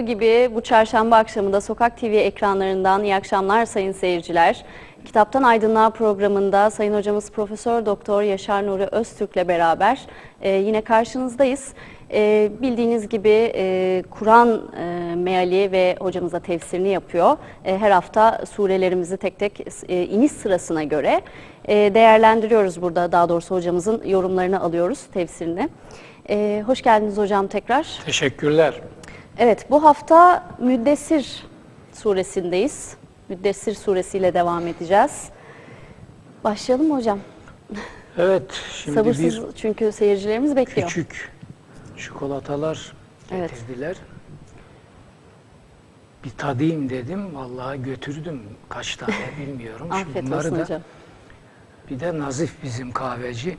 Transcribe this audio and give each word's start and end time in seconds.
Gibi 0.00 0.50
bu 0.54 0.60
çarşamba 0.60 1.16
akşamında 1.16 1.60
Sokak 1.60 1.96
TV 2.00 2.04
ekranlarından 2.04 3.04
iyi 3.04 3.14
akşamlar 3.14 3.64
sayın 3.64 3.92
seyirciler. 3.92 4.64
Kitaptan 5.04 5.42
Aydınlığa 5.42 5.90
programında 5.90 6.70
Sayın 6.70 6.94
Hocamız 6.94 7.30
Profesör 7.30 7.86
Doktor 7.86 8.22
Yaşar 8.22 8.66
Nuri 8.66 8.84
Öztürk'le 8.84 9.48
beraber 9.48 10.00
e, 10.42 10.50
yine 10.50 10.80
karşınızdayız. 10.80 11.72
E, 12.12 12.50
bildiğiniz 12.62 13.08
gibi 13.08 13.52
e, 13.54 14.02
Kur'an 14.10 14.70
e, 14.78 15.14
meali 15.14 15.72
ve 15.72 15.96
hocamız 16.00 16.32
da 16.32 16.40
tefsirini 16.40 16.88
yapıyor. 16.88 17.36
E, 17.64 17.78
her 17.78 17.90
hafta 17.90 18.44
surelerimizi 18.50 19.16
tek 19.16 19.38
tek 19.38 19.60
e, 19.88 20.02
iniş 20.02 20.32
sırasına 20.32 20.82
göre 20.82 21.20
e, 21.68 21.74
değerlendiriyoruz 21.94 22.82
burada. 22.82 23.12
Daha 23.12 23.28
doğrusu 23.28 23.54
hocamızın 23.54 24.02
yorumlarını 24.04 24.60
alıyoruz, 24.60 25.02
tefsirini. 25.14 25.68
E, 26.30 26.62
hoş 26.66 26.82
geldiniz 26.82 27.16
hocam 27.16 27.46
tekrar. 27.46 27.86
Teşekkürler. 28.04 28.74
Evet, 29.38 29.70
bu 29.70 29.84
hafta 29.84 30.44
Müddessir 30.58 31.46
suresindeyiz. 31.92 32.96
Müddessir 33.28 33.74
suresiyle 33.74 34.34
devam 34.34 34.66
edeceğiz. 34.66 35.28
Başlayalım 36.44 36.88
mı 36.88 36.94
hocam? 36.96 37.18
Evet, 38.18 38.52
şimdi 38.72 38.98
Sabırsız 38.98 39.24
bir 39.24 39.42
çünkü 39.56 39.92
seyircilerimiz 39.92 40.56
bekliyor. 40.56 40.88
küçük 40.88 41.32
çikolatalar 41.98 42.92
Evet. 43.32 43.50
getirdiler. 43.50 43.96
Bir 46.24 46.30
tadayım 46.30 46.90
dedim. 46.90 47.34
Vallahi 47.34 47.82
götürdüm. 47.82 48.42
Kaç 48.68 48.96
tane 48.96 49.14
bilmiyorum. 49.40 49.88
Şimdi 49.92 50.02
Afiyet 50.08 50.26
bunları 50.26 50.38
olsun 50.38 50.58
da- 50.58 50.62
hocam. 50.62 50.82
Bir 51.90 52.00
de 52.00 52.18
Nazif 52.18 52.62
bizim 52.62 52.92
kahveci. 52.92 53.58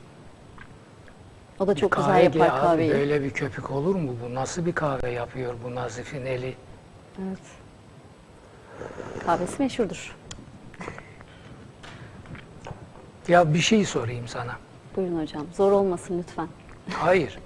O 1.60 1.68
da 1.68 1.76
çok 1.76 1.92
Bir 1.92 1.98
güzel 1.98 2.12
kahve 2.12 2.24
yapar 2.24 2.58
abi 2.58 2.62
kahveyi. 2.62 2.92
Böyle 2.92 3.24
bir 3.24 3.30
köpük 3.32 3.72
olur 3.72 3.96
mu? 3.96 4.16
Bu 4.26 4.34
nasıl 4.36 4.66
bir 4.66 4.76
kahve 4.76 5.10
yapıyor 5.12 5.54
bu 5.64 5.76
Nazif'in 5.76 6.26
eli? 6.26 6.56
Evet. 7.28 7.40
Kahvesi 9.26 9.62
meşhurdur. 9.62 10.16
Ya 13.28 13.54
bir 13.54 13.60
şey 13.60 13.86
sorayım 13.86 14.28
sana. 14.28 14.56
Buyurun 14.96 15.22
hocam. 15.22 15.46
Zor 15.54 15.72
olmasın 15.72 16.20
lütfen. 16.20 16.48
Hayır. 16.94 17.40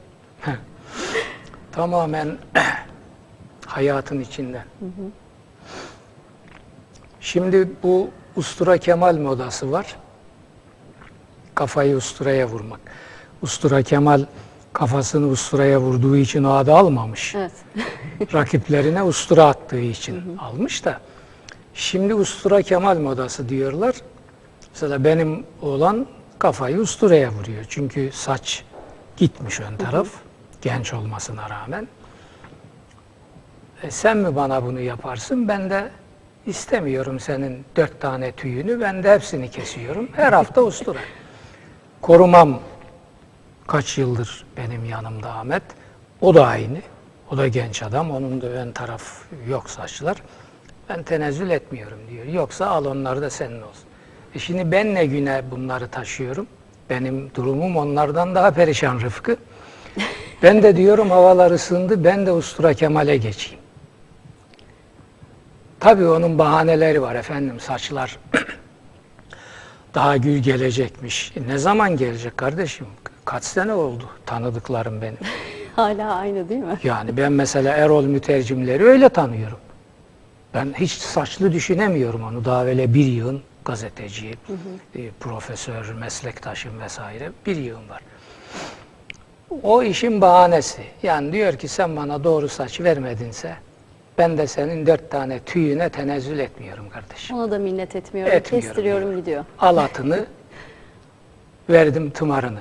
Tamamen 1.71 2.37
hayatın 3.65 4.19
içinden. 4.19 4.65
Şimdi 7.21 7.69
bu 7.83 8.09
ustura 8.35 8.77
kemal 8.77 9.17
modası 9.17 9.71
var. 9.71 9.95
Kafayı 11.55 11.95
usturaya 11.95 12.47
vurmak. 12.47 12.79
Ustura 13.41 13.83
kemal 13.83 14.25
kafasını 14.73 15.27
usturaya 15.27 15.81
vurduğu 15.81 16.17
için 16.17 16.43
o 16.43 16.51
adı 16.51 16.73
almamış. 16.73 17.35
Evet. 17.35 17.51
Rakiplerine 18.33 19.03
ustura 19.03 19.45
attığı 19.45 19.79
için 19.79 20.37
almış 20.37 20.85
da. 20.85 20.99
Şimdi 21.73 22.15
ustura 22.15 22.61
kemal 22.61 22.97
modası 22.97 23.49
diyorlar. 23.49 23.95
Mesela 24.73 25.03
benim 25.03 25.45
oğlan 25.61 26.07
kafayı 26.39 26.77
usturaya 26.77 27.31
vuruyor. 27.31 27.65
Çünkü 27.69 28.09
saç 28.13 28.63
gitmiş 29.17 29.59
ön 29.59 29.77
taraf. 29.77 30.07
Genç 30.61 30.93
olmasına 30.93 31.49
rağmen. 31.49 31.87
E, 33.83 33.91
sen 33.91 34.17
mi 34.17 34.35
bana 34.35 34.63
bunu 34.63 34.79
yaparsın? 34.79 35.47
Ben 35.47 35.69
de 35.69 35.89
istemiyorum 36.45 37.19
senin 37.19 37.65
dört 37.75 38.01
tane 38.01 38.31
tüyünü. 38.31 38.81
Ben 38.81 39.03
de 39.03 39.13
hepsini 39.13 39.51
kesiyorum. 39.51 40.09
Her 40.13 40.33
hafta 40.33 40.61
ustura. 40.61 40.99
Korumam 42.01 42.59
kaç 43.69 43.97
yıldır 43.97 44.45
benim 44.57 44.85
yanımda 44.85 45.29
Ahmet. 45.29 45.63
O 46.21 46.35
da 46.35 46.47
aynı. 46.47 46.77
O 47.31 47.37
da 47.37 47.47
genç 47.47 47.83
adam. 47.83 48.11
Onun 48.11 48.41
da 48.41 48.47
ön 48.47 48.71
taraf 48.71 49.21
yok 49.47 49.69
saçlar. 49.69 50.17
Ben 50.89 51.03
tenezzül 51.03 51.49
etmiyorum 51.49 51.99
diyor. 52.09 52.25
Yoksa 52.25 52.67
al 52.67 52.85
onlar 52.85 53.21
da 53.21 53.29
senin 53.29 53.61
olsun. 53.61 53.83
E 54.35 54.39
şimdi 54.39 54.71
ben 54.71 54.95
ne 54.95 55.05
güne 55.05 55.43
bunları 55.51 55.87
taşıyorum? 55.87 56.47
Benim 56.89 57.31
durumum 57.35 57.77
onlardan 57.77 58.35
daha 58.35 58.51
perişan 58.51 58.99
Rıfkı. 58.99 59.37
Ben 60.43 60.63
de 60.63 60.75
diyorum 60.77 61.09
havalar 61.09 61.51
ısındı, 61.51 62.03
ben 62.03 62.25
de 62.25 62.31
Ustura 62.31 62.73
Kemal'e 62.73 63.17
geçeyim. 63.17 63.59
Tabii 65.79 66.07
onun 66.07 66.37
bahaneleri 66.37 67.01
var 67.01 67.15
efendim, 67.15 67.59
saçlar 67.59 68.19
daha 69.95 70.17
gül 70.17 70.37
gelecekmiş. 70.37 71.33
E 71.37 71.47
ne 71.47 71.57
zaman 71.57 71.97
gelecek 71.97 72.37
kardeşim? 72.37 72.87
Kaç 73.29 73.43
sene 73.43 73.73
oldu 73.73 74.03
tanıdıklarım 74.25 75.01
benim. 75.01 75.17
Hala 75.75 76.15
aynı 76.15 76.49
değil 76.49 76.61
mi? 76.61 76.79
Yani 76.83 77.17
ben 77.17 77.31
mesela 77.31 77.75
Erol 77.75 78.03
mütercimleri 78.03 78.83
öyle 78.83 79.09
tanıyorum. 79.09 79.57
Ben 80.53 80.73
hiç 80.77 80.91
saçlı 80.91 81.51
düşünemiyorum 81.51 82.23
onu. 82.23 82.45
Daha 82.45 82.65
böyle 82.65 82.93
bir 82.93 83.05
yığın 83.05 83.41
gazeteci, 83.65 84.35
e, 84.95 85.09
profesör, 85.19 85.93
meslektaşım 85.93 86.79
vesaire 86.79 87.31
bir 87.45 87.55
yığın 87.55 87.89
var. 87.89 88.01
O 89.63 89.83
işin 89.83 90.21
bahanesi. 90.21 90.81
Yani 91.03 91.33
diyor 91.33 91.53
ki 91.53 91.67
sen 91.67 91.95
bana 91.95 92.23
doğru 92.23 92.49
saç 92.49 92.81
vermedinse 92.81 93.55
ben 94.17 94.37
de 94.37 94.47
senin 94.47 94.85
dört 94.85 95.11
tane 95.11 95.39
tüyüne 95.39 95.89
tenezzül 95.89 96.39
etmiyorum 96.39 96.89
kardeşim. 96.89 97.37
Ona 97.37 97.51
da 97.51 97.59
minnet 97.59 97.95
etmiyorum. 97.95 98.33
Etmiyorum 98.33 98.67
Kestiriyorum 98.67 99.09
diyor. 99.09 99.19
gidiyor. 99.19 99.45
Al 99.59 99.77
atını, 99.77 100.25
verdim 101.69 102.09
tımarını. 102.09 102.59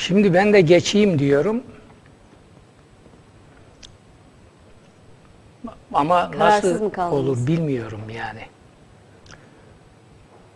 Şimdi 0.00 0.34
ben 0.34 0.52
de 0.52 0.60
geçeyim 0.60 1.18
diyorum. 1.18 1.62
Ama 5.94 6.30
Kararsız 6.30 6.80
nasıl 6.80 7.16
olur 7.16 7.46
bilmiyorum 7.46 8.00
yani. 8.16 8.40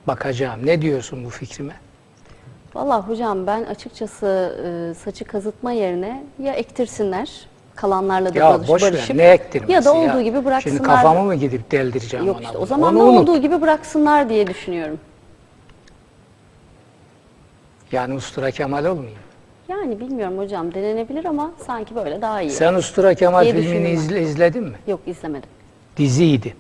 Bakacağım. 0.07 0.67
Ne 0.67 0.83
diyorsun 0.83 1.25
bu 1.25 1.31
fikrime? 1.31 1.75
Vallahi 2.75 3.07
hocam 3.07 3.47
ben 3.47 3.65
açıkçası 3.65 4.27
e, 4.65 4.95
saçı 4.95 5.25
kazıtma 5.25 5.73
yerine 5.73 6.25
ya 6.43 6.53
ektirsinler 6.53 7.31
kalanlarla 7.75 8.35
da 8.35 8.39
Ya 8.39 8.51
barış, 8.51 8.69
boş 8.69 8.83
ver. 8.83 9.11
Ne 9.15 9.23
ektirmesi 9.25 9.73
ya 9.73 9.85
da 9.85 9.95
olduğu 9.95 10.17
ya? 10.17 10.23
gibi 10.23 10.45
bıraksınlar. 10.45 10.77
Şimdi 10.77 10.83
kafamı 10.89 11.23
mı 11.25 11.35
gidip 11.35 11.71
deldireceğim 11.71 12.27
Yok 12.27 12.37
ona? 12.37 12.45
işte 12.45 12.59
o 12.59 12.67
zaman 12.67 12.97
Onu 12.97 13.01
da 13.01 13.05
unut. 13.11 13.29
olduğu 13.29 13.41
gibi 13.41 13.61
bıraksınlar 13.61 14.29
diye 14.29 14.47
düşünüyorum. 14.47 15.01
Yani 17.93 18.15
Ustura 18.15 18.51
Kemal 18.51 18.85
olmayayım. 18.85 19.24
Yani 19.69 20.01
bilmiyorum 20.01 20.39
hocam 20.39 20.75
denenebilir 20.75 21.25
ama 21.25 21.53
sanki 21.67 21.95
böyle 21.95 22.23
daha 22.23 22.43
iyi. 22.43 22.51
Sen 22.51 22.75
Ustura 22.75 23.15
Kemal 23.15 23.43
Diye 23.43 23.53
filmini 23.53 23.69
düşündüm 23.71 23.95
izle, 23.95 24.23
izledin 24.23 24.65
mi? 24.65 24.77
Yok 24.87 25.01
izlemedim. 25.07 25.51
diziydi. 25.97 26.57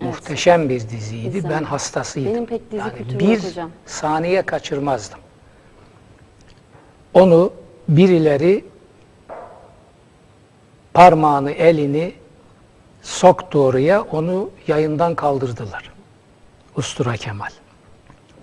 Evet. 0.00 0.14
Muhteşem 0.14 0.68
bir 0.68 0.80
diziydi. 0.80 1.26
İzlemedim. 1.38 1.50
Ben 1.50 1.64
hastasıydım. 1.64 2.32
Benim 2.32 2.46
pek 2.46 2.70
dizi 2.72 2.90
kültürüm 2.96 3.18
bir 3.18 3.28
yok 3.28 3.44
hocam. 3.44 3.70
saniye 3.86 4.42
kaçırmazdım. 4.42 5.18
Onu 7.14 7.52
birileri 7.88 8.64
parmağını, 10.94 11.50
elini 11.50 12.12
soktu 13.02 13.64
oraya, 13.64 14.02
onu 14.02 14.50
yayından 14.66 15.14
kaldırdılar. 15.14 15.92
Ustura 16.76 17.16
Kemal. 17.16 17.50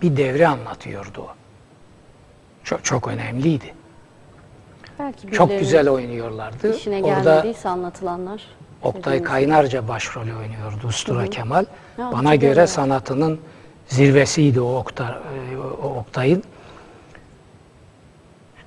Bir 0.01 0.17
devre 0.17 0.47
anlatıyordu 0.47 1.21
o. 1.21 1.44
Çok, 2.65 2.85
çok 2.85 3.07
önemliydi. 3.07 3.73
Belki 4.99 5.31
Çok 5.31 5.49
güzel 5.59 5.89
oynuyorlardı. 5.89 6.75
işine 6.75 7.03
Orada 7.03 7.45
anlatılanlar. 7.65 8.41
Oktay 8.83 9.23
Kaynarca 9.23 9.87
başrolü 9.87 10.35
oynuyordu 10.35 10.87
Ustura 10.87 11.27
Kemal. 11.27 11.65
Ya, 11.97 12.11
Bana 12.11 12.35
göre 12.35 12.67
sanatının 12.67 13.41
zirvesiydi 13.87 14.61
o, 14.61 14.75
Okta, 14.75 15.21
e, 15.53 15.57
o 15.57 15.99
Oktay'ın. 15.99 16.43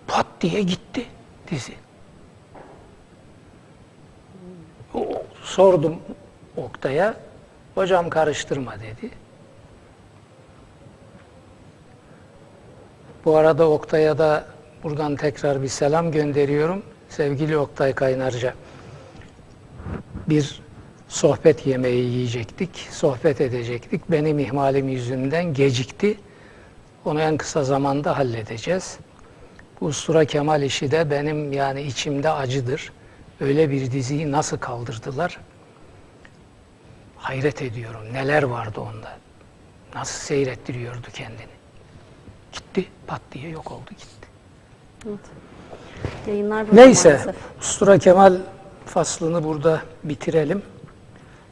Pat 0.07 0.27
diye 0.41 0.63
gitti 0.63 1.05
dizi. 1.51 1.73
Sordum 5.43 5.97
Oktay'a. 6.57 7.15
Hocam 7.75 8.11
karıştırma 8.11 8.75
dedi. 8.75 9.11
Bu 13.25 13.37
arada 13.37 13.71
Oktay'a 13.71 14.19
da 14.19 14.45
buradan 14.83 15.17
tekrar 15.17 15.63
bir 15.63 15.69
selam 15.69 16.13
gönderiyorum. 16.13 16.83
Sevgili 17.09 17.57
Oktay 17.57 17.93
Kaynarca 17.93 18.55
bir 20.29 20.61
sohbet 21.09 21.67
yemeği 21.67 22.05
yiyecektik, 22.05 22.89
sohbet 22.91 23.41
edecektik. 23.41 24.11
Benim 24.11 24.39
ihmalim 24.39 24.89
yüzünden 24.89 25.55
gecikti. 25.55 26.19
Onu 27.05 27.21
en 27.21 27.37
kısa 27.37 27.65
zamanda 27.65 28.19
halledeceğiz. 28.19 28.99
Bu 29.81 29.87
Ustura 29.87 30.25
Kemal 30.25 30.63
işi 30.63 30.91
de 30.91 31.11
benim 31.11 31.53
yani 31.53 31.83
içimde 31.83 32.31
acıdır. 32.31 32.93
Öyle 33.41 33.71
bir 33.71 33.93
diziyi 33.93 34.33
nasıl 34.33 34.59
kaldırdılar? 34.59 35.39
Hayret 37.17 37.63
ediyorum. 37.63 38.01
Neler 38.13 38.43
vardı 38.43 38.81
onda? 38.81 39.19
Nasıl 39.95 40.27
seyrettiriyordu 40.27 41.07
kendini? 41.13 41.58
Gitti, 42.59 42.87
pat 43.07 43.21
diye 43.33 43.49
yok 43.49 43.73
oldu 43.73 43.91
gitti. 43.91 44.29
Yayınlar 46.27 46.69
böyle 46.69 46.81
Neyse, 46.87 47.09
maalesef. 47.09 47.37
Ustura 47.61 47.99
Kemal 47.99 48.37
faslını 48.87 49.45
burada 49.45 49.83
bitirelim. 50.05 50.63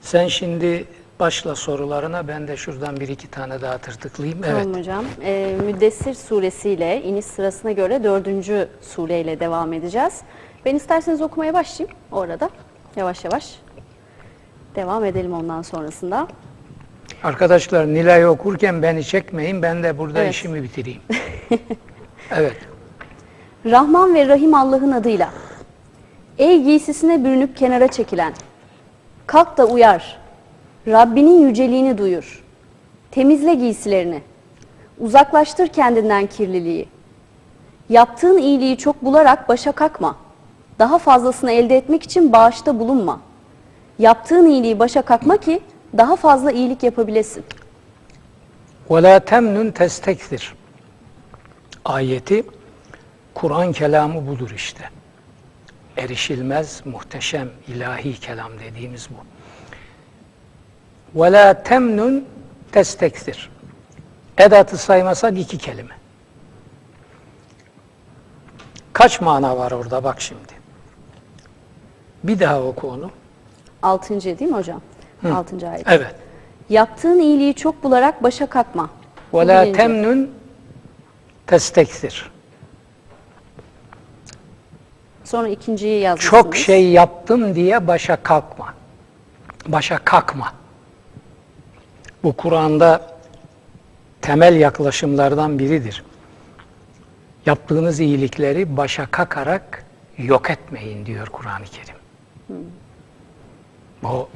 Sen 0.01 0.29
şimdi 0.29 0.85
başla 1.21 1.55
sorularına 1.55 2.29
ben 2.29 2.49
de 2.49 2.57
şuradan 2.57 2.97
bir 3.01 3.09
iki 3.09 3.31
tane 3.31 3.61
daha 3.61 3.79
tırtıklayayım. 3.79 4.45
Evet. 4.45 4.63
Tamam 4.63 4.79
hocam. 4.79 5.05
Ee, 5.23 5.57
Müddessir 5.65 6.15
suresiyle 6.15 7.03
iniş 7.03 7.25
sırasına 7.25 7.73
göre 7.73 8.05
dördüncü 8.05 8.69
sureyle 8.83 9.41
devam 9.41 9.73
edeceğiz. 9.73 10.21
Ben 10.65 10.75
isterseniz 10.75 11.23
okumaya 11.23 11.55
başlayayım 11.55 11.97
orada. 12.13 12.51
Yavaş 12.97 13.25
yavaş. 13.25 13.59
Devam 14.75 15.05
edelim 15.05 15.33
ondan 15.33 15.63
sonrasında. 15.63 16.29
Arkadaşlar 17.23 17.87
Nilay 17.87 18.27
okurken 18.27 18.83
beni 18.83 19.05
çekmeyin. 19.05 19.63
Ben 19.63 19.83
de 19.83 19.99
burada 19.99 20.19
Evet. 20.19 20.35
işimi 20.35 20.63
bitireyim. 20.63 21.01
evet. 22.31 22.57
Rahman 23.67 24.15
ve 24.15 24.29
Rahim 24.29 24.55
Allah'ın 24.55 24.93
adıyla. 24.93 25.31
Ey 26.39 26.63
giysisine 26.63 27.25
bürünüp 27.25 27.57
kenara 27.57 27.89
çekilen. 27.89 28.33
Kalk 29.27 29.59
da 29.59 29.67
uyar. 29.67 30.19
Rabbinin 30.87 31.49
yüceliğini 31.49 31.99
duyur. 31.99 32.45
Temizle 33.11 33.55
giysilerini. 33.55 34.23
Uzaklaştır 34.99 35.67
kendinden 35.69 36.27
kirliliği. 36.27 36.89
Yaptığın 37.89 38.39
iyiliği 38.39 38.77
çok 38.77 39.05
bularak 39.05 39.49
başa 39.49 39.73
kakma. 39.73 40.17
Daha 40.79 40.99
fazlasını 40.99 41.53
elde 41.53 41.77
etmek 41.77 42.03
için 42.03 42.33
bağışta 42.33 42.79
bulunma. 42.79 43.21
Yaptığın 43.99 44.47
iyiliği 44.47 44.79
başa 44.79 45.03
kakma 45.03 45.37
ki 45.37 45.61
daha 45.98 46.16
fazla 46.16 46.52
iyilik 46.52 46.84
yapabilesin. 46.84 47.44
وَلَا 48.90 49.20
تَمْنُنْ 49.20 49.72
تَسْتَكْثِرْ 49.72 50.44
Ayeti 51.86 52.44
Kur'an 53.34 53.72
kelamı 53.72 54.28
budur 54.28 54.52
işte. 54.56 54.90
Erişilmez, 55.98 56.82
muhteşem, 56.86 57.50
ilahi 57.68 58.20
kelam 58.20 58.52
dediğimiz 58.60 59.10
bu. 59.10 59.16
وَلَا 61.20 61.64
تَمْنُنْ 61.64 62.24
تَسْتَكْثِرْ 62.74 63.38
Edatı 64.38 64.78
saymasak 64.78 65.38
iki 65.38 65.58
kelime. 65.58 65.96
Kaç 68.94 69.22
mana 69.22 69.58
var 69.58 69.72
orada 69.72 70.04
bak 70.04 70.22
şimdi. 70.22 70.54
Bir 72.24 72.40
daha 72.40 72.62
oku 72.62 72.88
onu. 72.88 73.12
Altıncı 73.82 74.40
değil 74.40 74.52
mi 74.52 74.58
hocam? 74.58 74.82
Hı. 75.23 75.35
6. 75.35 75.69
ayet. 75.69 75.87
Evet. 75.87 76.15
Yaptığın 76.69 77.19
iyiliği 77.19 77.55
çok 77.55 77.85
bularak 77.85 78.23
başa 78.23 78.47
kalkma. 78.47 78.91
Ve 79.35 79.47
la 79.47 79.73
temnun 79.73 80.31
testeksir. 81.47 82.31
Sonra 85.25 85.49
ikinciyi 85.49 86.01
yazmışsınız. 86.01 86.43
Çok 86.43 86.57
şey 86.57 86.89
yaptım 86.89 87.55
diye 87.55 87.87
başa 87.87 88.23
kalkma. 88.23 88.75
Başa 89.69 89.99
kalkma. 89.99 90.53
Bu 92.23 92.33
Kur'an'da 92.33 93.17
temel 94.23 94.57
yaklaşımlardan 94.57 95.59
biridir. 95.59 96.05
Yaptığınız 97.47 98.01
iyilikleri 98.01 98.77
başa 98.77 99.07
kakarak 99.07 99.85
yok 100.19 100.51
etmeyin 100.51 101.07
diyor 101.07 101.27
Kur'an-ı 101.27 101.65
Kerim. 101.65 101.97
Hmm. 102.47 102.57
Bu 104.03 104.29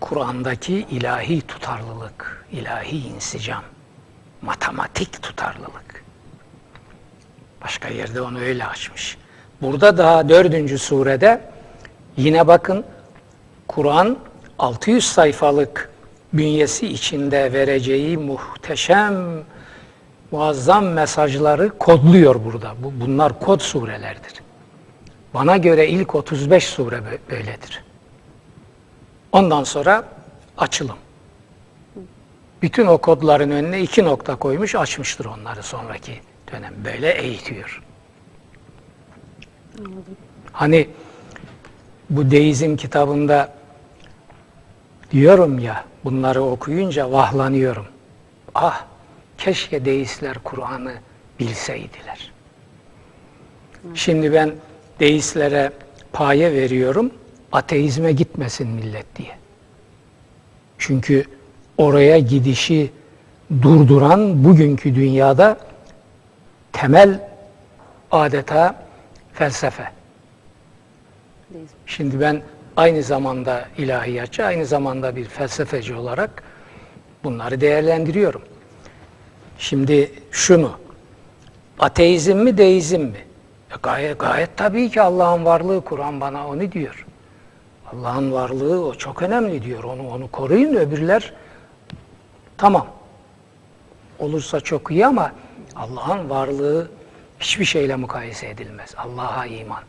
Kur'an'daki 0.00 0.74
ilahi 0.74 1.40
tutarlılık, 1.40 2.46
ilahi 2.52 3.08
insicam, 3.08 3.62
matematik 4.42 5.22
tutarlılık. 5.22 6.04
Başka 7.64 7.88
yerde 7.88 8.20
onu 8.20 8.40
öyle 8.40 8.66
açmış. 8.66 9.18
Burada 9.62 9.98
daha 9.98 10.28
dördüncü 10.28 10.78
surede 10.78 11.40
yine 12.16 12.46
bakın 12.46 12.84
Kur'an 13.68 14.18
600 14.58 15.06
sayfalık 15.06 15.90
bünyesi 16.32 16.86
içinde 16.86 17.52
vereceği 17.52 18.18
muhteşem, 18.18 19.44
muazzam 20.30 20.86
mesajları 20.86 21.78
kodluyor 21.78 22.44
burada. 22.44 22.74
Bu, 22.82 22.92
bunlar 23.00 23.40
kod 23.40 23.60
surelerdir. 23.60 24.42
Bana 25.34 25.56
göre 25.56 25.88
ilk 25.88 26.14
35 26.14 26.64
sure 26.64 26.96
bö- 26.96 27.30
böyledir. 27.30 27.85
Ondan 29.32 29.64
sonra 29.64 30.04
açılım. 30.58 30.96
Bütün 32.62 32.86
o 32.86 32.98
kodların 32.98 33.50
önüne 33.50 33.80
iki 33.80 34.04
nokta 34.04 34.36
koymuş, 34.36 34.74
açmıştır 34.74 35.24
onları 35.24 35.62
sonraki 35.62 36.20
dönem. 36.52 36.74
Böyle 36.84 37.10
eğitiyor. 37.12 37.82
Hani 40.52 40.88
bu 42.10 42.30
deizm 42.30 42.76
kitabında 42.76 43.52
diyorum 45.10 45.58
ya 45.58 45.84
bunları 46.04 46.42
okuyunca 46.42 47.12
vahlanıyorum. 47.12 47.86
Ah 48.54 48.84
keşke 49.38 49.84
deistler 49.84 50.38
Kur'an'ı 50.38 50.94
bilseydiler. 51.40 52.32
Şimdi 53.94 54.32
ben 54.32 54.52
deistlere 55.00 55.72
paye 56.12 56.52
veriyorum 56.52 57.10
ateizme 57.52 58.12
gitmesin 58.12 58.68
millet 58.68 59.16
diye. 59.16 59.36
Çünkü 60.78 61.24
oraya 61.78 62.18
gidişi 62.18 62.90
durduran 63.62 64.44
bugünkü 64.44 64.94
dünyada 64.94 65.58
temel 66.72 67.28
adeta 68.10 68.74
felsefe. 69.32 69.84
Şimdi 71.86 72.20
ben 72.20 72.42
aynı 72.76 73.02
zamanda 73.02 73.64
ilahiyatçı, 73.78 74.44
aynı 74.44 74.66
zamanda 74.66 75.16
bir 75.16 75.24
felsefeci 75.24 75.94
olarak 75.94 76.42
bunları 77.24 77.60
değerlendiriyorum. 77.60 78.42
Şimdi 79.58 80.12
şunu, 80.30 80.72
ateizm 81.78 82.36
mi, 82.36 82.58
deizm 82.58 83.00
mi? 83.00 83.18
E 83.70 83.74
gayet, 83.82 84.18
gayet 84.18 84.56
tabii 84.56 84.90
ki 84.90 85.02
Allah'ın 85.02 85.44
varlığı, 85.44 85.80
Kur'an 85.80 86.20
bana 86.20 86.48
onu 86.48 86.72
diyor. 86.72 87.06
Allah'ın 87.92 88.32
varlığı 88.32 88.86
o 88.86 88.94
çok 88.94 89.22
önemli 89.22 89.62
diyor. 89.62 89.84
Onu 89.84 90.08
onu 90.08 90.30
koruyun 90.30 90.74
öbürler 90.74 91.32
tamam. 92.56 92.86
Olursa 94.18 94.60
çok 94.60 94.90
iyi 94.90 95.06
ama 95.06 95.32
Allah'ın 95.76 96.30
varlığı 96.30 96.90
hiçbir 97.40 97.64
şeyle 97.64 97.96
mukayese 97.96 98.48
edilmez. 98.48 98.94
Allah'a 98.96 99.46
iman. 99.46 99.82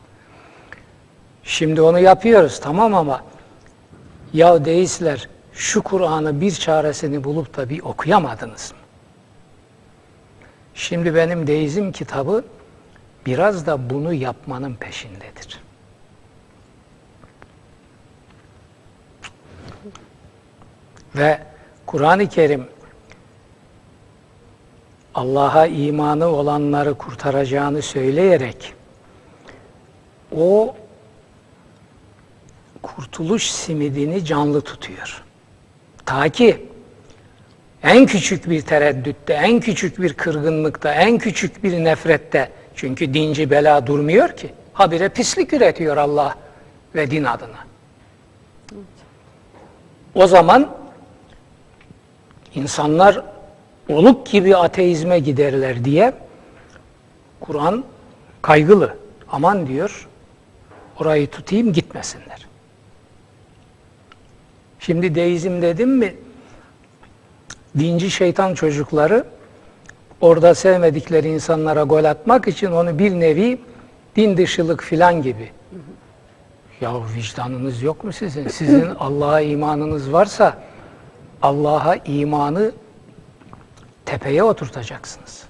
Şimdi 1.44 1.82
onu 1.82 1.98
yapıyoruz 1.98 2.60
tamam 2.60 2.94
ama 2.94 3.24
ya 4.32 4.64
deistler 4.64 5.28
şu 5.52 5.82
Kur'an'ı 5.82 6.40
bir 6.40 6.52
çaresini 6.52 7.24
bulup 7.24 7.56
da 7.56 7.68
bir 7.68 7.80
okuyamadınız 7.80 8.72
mı? 8.72 8.78
Şimdi 10.74 11.14
benim 11.14 11.46
deizm 11.46 11.92
kitabı 11.92 12.44
biraz 13.26 13.66
da 13.66 13.90
bunu 13.90 14.14
yapmanın 14.14 14.74
peşindedir. 14.74 15.67
Ve 21.18 21.38
Kur'an-ı 21.86 22.28
Kerim 22.28 22.66
Allah'a 25.14 25.66
imanı 25.66 26.26
olanları 26.26 26.94
kurtaracağını 26.94 27.82
söyleyerek 27.82 28.74
o 30.36 30.76
kurtuluş 32.82 33.50
simidini 33.50 34.24
canlı 34.24 34.60
tutuyor. 34.60 35.22
Ta 36.06 36.28
ki 36.28 36.66
en 37.82 38.06
küçük 38.06 38.50
bir 38.50 38.62
tereddütte, 38.62 39.34
en 39.34 39.60
küçük 39.60 40.00
bir 40.02 40.14
kırgınlıkta, 40.14 40.94
en 40.94 41.18
küçük 41.18 41.64
bir 41.64 41.84
nefrette 41.84 42.52
çünkü 42.74 43.14
dinci 43.14 43.50
bela 43.50 43.86
durmuyor 43.86 44.36
ki. 44.36 44.50
Habire 44.72 45.08
pislik 45.08 45.52
üretiyor 45.52 45.96
Allah 45.96 46.34
ve 46.94 47.10
din 47.10 47.24
adına. 47.24 47.58
O 50.14 50.26
zaman 50.26 50.77
insanlar 52.58 53.22
oluk 53.88 54.26
gibi 54.26 54.56
ateizme 54.56 55.18
giderler 55.18 55.84
diye 55.84 56.12
Kur'an 57.40 57.84
kaygılı. 58.42 58.96
Aman 59.32 59.66
diyor 59.66 60.08
orayı 60.98 61.26
tutayım 61.30 61.72
gitmesinler. 61.72 62.46
Şimdi 64.78 65.14
deizm 65.14 65.62
dedim 65.62 65.90
mi 65.90 66.14
dinci 67.78 68.10
şeytan 68.10 68.54
çocukları 68.54 69.24
orada 70.20 70.54
sevmedikleri 70.54 71.28
insanlara 71.28 71.82
gol 71.82 72.04
atmak 72.04 72.48
için 72.48 72.72
onu 72.72 72.98
bir 72.98 73.12
nevi 73.12 73.58
din 74.16 74.36
dışılık 74.36 74.82
filan 74.82 75.22
gibi. 75.22 75.50
Ya 76.80 76.92
vicdanınız 77.16 77.82
yok 77.82 78.04
mu 78.04 78.12
sizin? 78.12 78.48
Sizin 78.48 78.88
Allah'a 79.00 79.40
imanınız 79.40 80.12
varsa 80.12 80.58
Allah'a 81.42 81.96
imanı 81.96 82.72
tepeye 84.06 84.42
oturtacaksınız. 84.42 85.42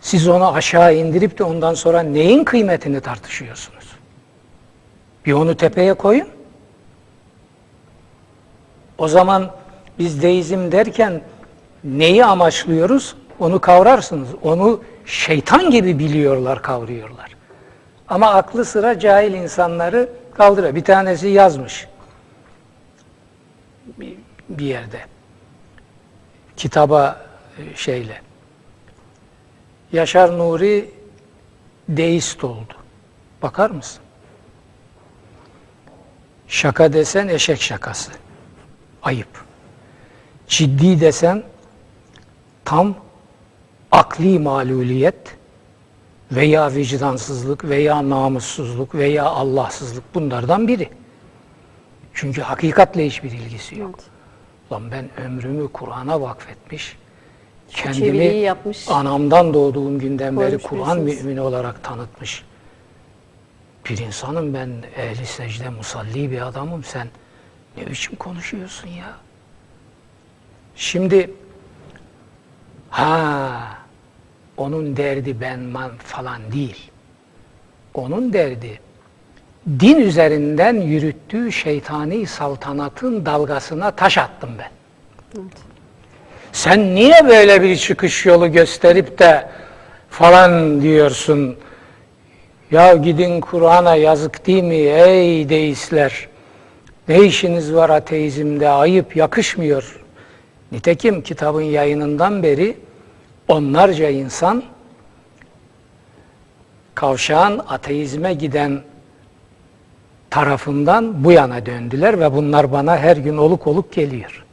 Siz 0.00 0.28
onu 0.28 0.54
aşağı 0.54 0.94
indirip 0.94 1.38
de 1.38 1.44
ondan 1.44 1.74
sonra 1.74 2.02
neyin 2.02 2.44
kıymetini 2.44 3.00
tartışıyorsunuz? 3.00 3.84
Bir 5.26 5.32
onu 5.32 5.56
tepeye 5.56 5.94
koyun. 5.94 6.28
O 8.98 9.08
zaman 9.08 9.50
biz 9.98 10.22
deizm 10.22 10.72
derken 10.72 11.20
neyi 11.84 12.24
amaçlıyoruz? 12.24 13.16
Onu 13.38 13.60
kavrarsınız. 13.60 14.28
Onu 14.42 14.80
şeytan 15.04 15.70
gibi 15.70 15.98
biliyorlar, 15.98 16.62
kavruyorlar. 16.62 17.36
Ama 18.08 18.30
aklı 18.30 18.64
sıra 18.64 18.98
cahil 18.98 19.32
insanları 19.32 20.08
kaldırıyor. 20.34 20.74
Bir 20.74 20.84
tanesi 20.84 21.28
yazmış 21.28 21.88
bir, 23.86 24.16
bir 24.48 24.66
yerde 24.66 25.00
kitaba 26.56 27.26
e, 27.58 27.76
şeyle 27.76 28.20
Yaşar 29.94 30.38
Nuri 30.38 30.90
deist 31.88 32.44
oldu. 32.44 32.74
Bakar 33.42 33.70
mısın? 33.70 34.02
Şaka 36.48 36.92
desen 36.92 37.28
eşek 37.28 37.62
şakası. 37.62 38.12
Ayıp. 39.02 39.44
Ciddi 40.48 41.00
desen 41.00 41.42
tam 42.64 42.94
akli 43.92 44.38
maluliyet 44.38 45.36
veya 46.32 46.74
vicdansızlık 46.74 47.64
veya 47.64 48.10
namussuzluk 48.10 48.94
veya 48.94 49.24
Allahsızlık 49.24 50.14
bunlardan 50.14 50.68
biri. 50.68 50.88
Çünkü 52.14 52.42
hakikatle 52.42 53.06
hiçbir 53.06 53.30
ilgisi 53.30 53.78
yok. 53.78 53.94
Evet. 53.98 54.13
Lan 54.74 54.90
ben 54.90 55.20
ömrümü 55.24 55.68
Kur'an'a 55.72 56.20
vakfetmiş, 56.20 56.96
kendimi 57.68 58.24
yapmış, 58.24 58.88
anamdan 58.88 59.54
doğduğum 59.54 59.98
günden 59.98 60.40
beri 60.40 60.58
koymuş 60.58 60.62
Kur'an 60.62 61.06
birisiniz. 61.06 61.24
mümini 61.24 61.40
olarak 61.40 61.84
tanıtmış. 61.84 62.44
Bir 63.88 63.98
insanım 63.98 64.54
ben 64.54 64.70
ehli 64.96 65.26
secde 65.26 65.68
musalli 65.68 66.30
bir 66.30 66.46
adamım 66.46 66.84
sen 66.84 67.08
ne 67.76 67.86
biçim 67.86 68.16
konuşuyorsun 68.16 68.88
ya? 68.88 69.16
Şimdi 70.76 71.30
ha 72.90 73.78
onun 74.56 74.96
derdi 74.96 75.40
ben 75.40 75.60
man 75.60 75.90
falan 75.98 76.52
değil. 76.52 76.90
Onun 77.94 78.32
derdi 78.32 78.80
din 79.66 79.96
üzerinden 79.96 80.74
yürüttüğü 80.74 81.52
şeytani 81.52 82.26
saltanatın 82.26 83.26
dalgasına 83.26 83.90
taş 83.90 84.18
attım 84.18 84.50
ben. 84.58 84.70
Sen 86.52 86.94
niye 86.94 87.28
böyle 87.28 87.62
bir 87.62 87.76
çıkış 87.76 88.26
yolu 88.26 88.52
gösterip 88.52 89.18
de 89.18 89.48
falan 90.10 90.82
diyorsun? 90.82 91.56
Ya 92.70 92.94
gidin 92.94 93.40
Kur'an'a 93.40 93.96
yazık 93.96 94.46
değil 94.46 94.62
mi 94.62 94.74
ey 94.74 95.48
deistler? 95.48 96.28
Ne 97.08 97.24
işiniz 97.24 97.74
var 97.74 97.90
ateizmde? 97.90 98.68
Ayıp, 98.68 99.16
yakışmıyor. 99.16 100.00
Nitekim 100.72 101.22
kitabın 101.22 101.62
yayınından 101.62 102.42
beri 102.42 102.76
onlarca 103.48 104.08
insan 104.08 104.62
kavşağın 106.94 107.62
ateizme 107.68 108.34
giden 108.34 108.80
tarafından 110.34 111.24
bu 111.24 111.32
yana 111.32 111.66
döndüler 111.66 112.20
ve 112.20 112.32
bunlar 112.32 112.72
bana 112.72 112.98
her 112.98 113.16
gün 113.16 113.36
oluk 113.36 113.66
oluk 113.66 113.92
geliyor. 113.92 114.44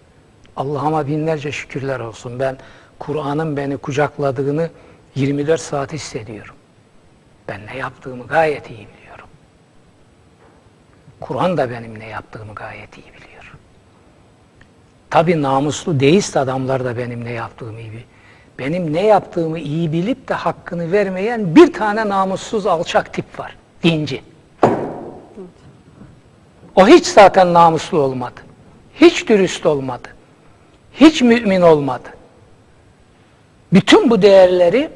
Allah'ıma 0.55 1.07
binlerce 1.07 1.51
şükürler 1.51 1.99
olsun. 1.99 2.39
Ben 2.39 2.57
Kur'an'ın 2.99 3.57
beni 3.57 3.77
kucakladığını 3.77 4.69
24 5.15 5.61
saat 5.61 5.93
hissediyorum. 5.93 6.55
Ben 7.47 7.61
ne 7.65 7.77
yaptığımı 7.77 8.27
gayet 8.27 8.69
iyi 8.69 8.87
biliyorum. 8.97 9.27
Kur'an 11.19 11.57
da 11.57 11.69
benim 11.69 11.99
ne 11.99 12.07
yaptığımı 12.07 12.55
gayet 12.55 12.97
iyi 12.97 13.07
biliyor. 13.07 13.53
Tabi 15.09 15.41
namuslu 15.41 15.99
deist 15.99 16.37
adamlar 16.37 16.85
da 16.85 16.97
benim 16.97 17.25
ne 17.25 17.31
yaptığımı 17.31 17.79
iyi. 17.79 18.05
Benim 18.59 18.93
ne 18.93 19.05
yaptığımı 19.05 19.59
iyi 19.59 19.91
bilip 19.91 20.27
de 20.27 20.33
hakkını 20.33 20.91
vermeyen 20.91 21.55
bir 21.55 21.73
tane 21.73 22.09
namussuz 22.09 22.65
alçak 22.65 23.13
tip 23.13 23.39
var. 23.39 23.57
Dinci. 23.83 24.30
O 26.76 26.88
hiç 26.88 27.06
zaten 27.06 27.54
namuslu 27.54 27.98
olmadı. 27.98 28.40
Hiç 28.94 29.28
dürüst 29.28 29.66
olmadı. 29.66 30.08
Hiç 30.92 31.22
mümin 31.22 31.60
olmadı. 31.60 32.08
Bütün 33.72 34.10
bu 34.10 34.22
değerleri 34.22 34.90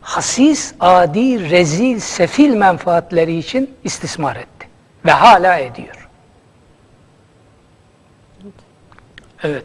hasis, 0.00 0.74
adi, 0.80 1.50
rezil, 1.50 1.98
sefil 1.98 2.54
menfaatleri 2.54 3.38
için 3.38 3.74
istismar 3.84 4.36
etti. 4.36 4.68
Ve 5.06 5.10
hala 5.10 5.58
ediyor. 5.58 6.08
Evet. 9.42 9.64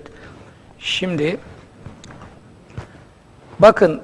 Şimdi 0.79 1.37
bakın 3.59 4.01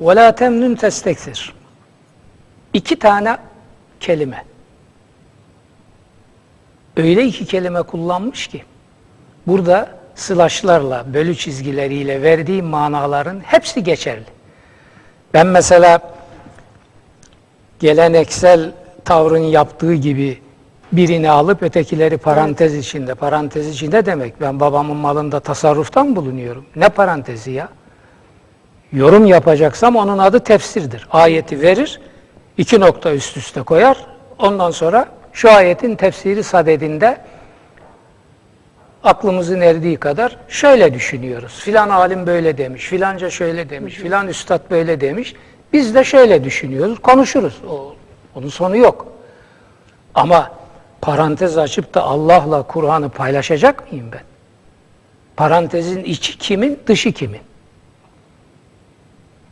وَلَا 0.00 0.30
تَمْنُنْ 0.30 0.76
تَسْتَكْثِرْ 0.76 1.50
İki 2.72 2.98
tane 2.98 3.36
kelime. 4.00 4.44
Öyle 6.99 7.25
iki 7.25 7.45
kelime 7.45 7.81
kullanmış 7.81 8.47
ki 8.47 8.63
burada 9.47 9.89
sılaçlarla, 10.15 11.13
bölü 11.13 11.35
çizgileriyle 11.35 12.21
verdiği 12.21 12.61
manaların 12.61 13.39
hepsi 13.39 13.83
geçerli. 13.83 14.25
Ben 15.33 15.47
mesela 15.47 16.01
geleneksel 17.79 18.71
tavrın 19.05 19.37
yaptığı 19.37 19.93
gibi 19.93 20.39
birini 20.91 21.31
alıp 21.31 21.63
ötekileri 21.63 22.17
parantez 22.17 22.75
içinde, 22.75 23.15
parantez 23.15 23.69
içinde 23.69 24.05
demek. 24.05 24.41
Ben 24.41 24.59
babamın 24.59 24.97
malında 24.97 25.39
tasarruftan 25.39 26.15
bulunuyorum. 26.15 26.65
Ne 26.75 26.89
parantezi 26.89 27.51
ya? 27.51 27.69
Yorum 28.91 29.25
yapacaksam 29.25 29.95
onun 29.95 30.17
adı 30.17 30.39
tefsirdir. 30.39 31.07
Ayeti 31.11 31.61
verir, 31.61 31.99
iki 32.57 32.79
nokta 32.79 33.13
üst 33.13 33.37
üste 33.37 33.61
koyar. 33.61 33.97
Ondan 34.39 34.71
sonra 34.71 35.18
şu 35.39 35.51
ayetin 35.51 35.95
tefsiri 35.95 36.43
sadedinde 36.43 37.17
aklımızın 39.03 39.61
erdiği 39.61 39.97
kadar 39.97 40.37
şöyle 40.47 40.93
düşünüyoruz. 40.93 41.59
Filan 41.59 41.89
alim 41.89 42.27
böyle 42.27 42.57
demiş, 42.57 42.85
filanca 42.85 43.29
şöyle 43.29 43.69
demiş, 43.69 43.95
filan 43.95 44.27
üstad 44.27 44.61
böyle 44.71 45.01
demiş. 45.01 45.35
Biz 45.73 45.95
de 45.95 46.03
şöyle 46.03 46.43
düşünüyoruz, 46.43 46.99
konuşuruz. 46.99 47.61
O, 47.69 47.95
onun 48.35 48.49
sonu 48.49 48.77
yok. 48.77 49.07
Ama 50.15 50.51
parantez 51.01 51.57
açıp 51.57 51.93
da 51.93 52.03
Allah'la 52.03 52.63
Kur'an'ı 52.63 53.09
paylaşacak 53.09 53.91
mıyım 53.91 54.11
ben? 54.11 54.23
Parantezin 55.35 56.03
içi 56.03 56.37
kimin, 56.37 56.79
dışı 56.87 57.11
kimin? 57.11 57.41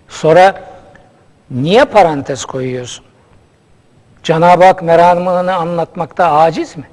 Sonra 0.10 0.64
niye 1.52 1.86
parantez 1.86 2.46
koyuyorsun? 2.46 3.07
Cenab-ı 4.28 4.66
Hak 4.66 4.84
meramını 4.84 5.56
anlatmakta 5.56 6.32
aciz 6.32 6.78
mi? 6.78 6.88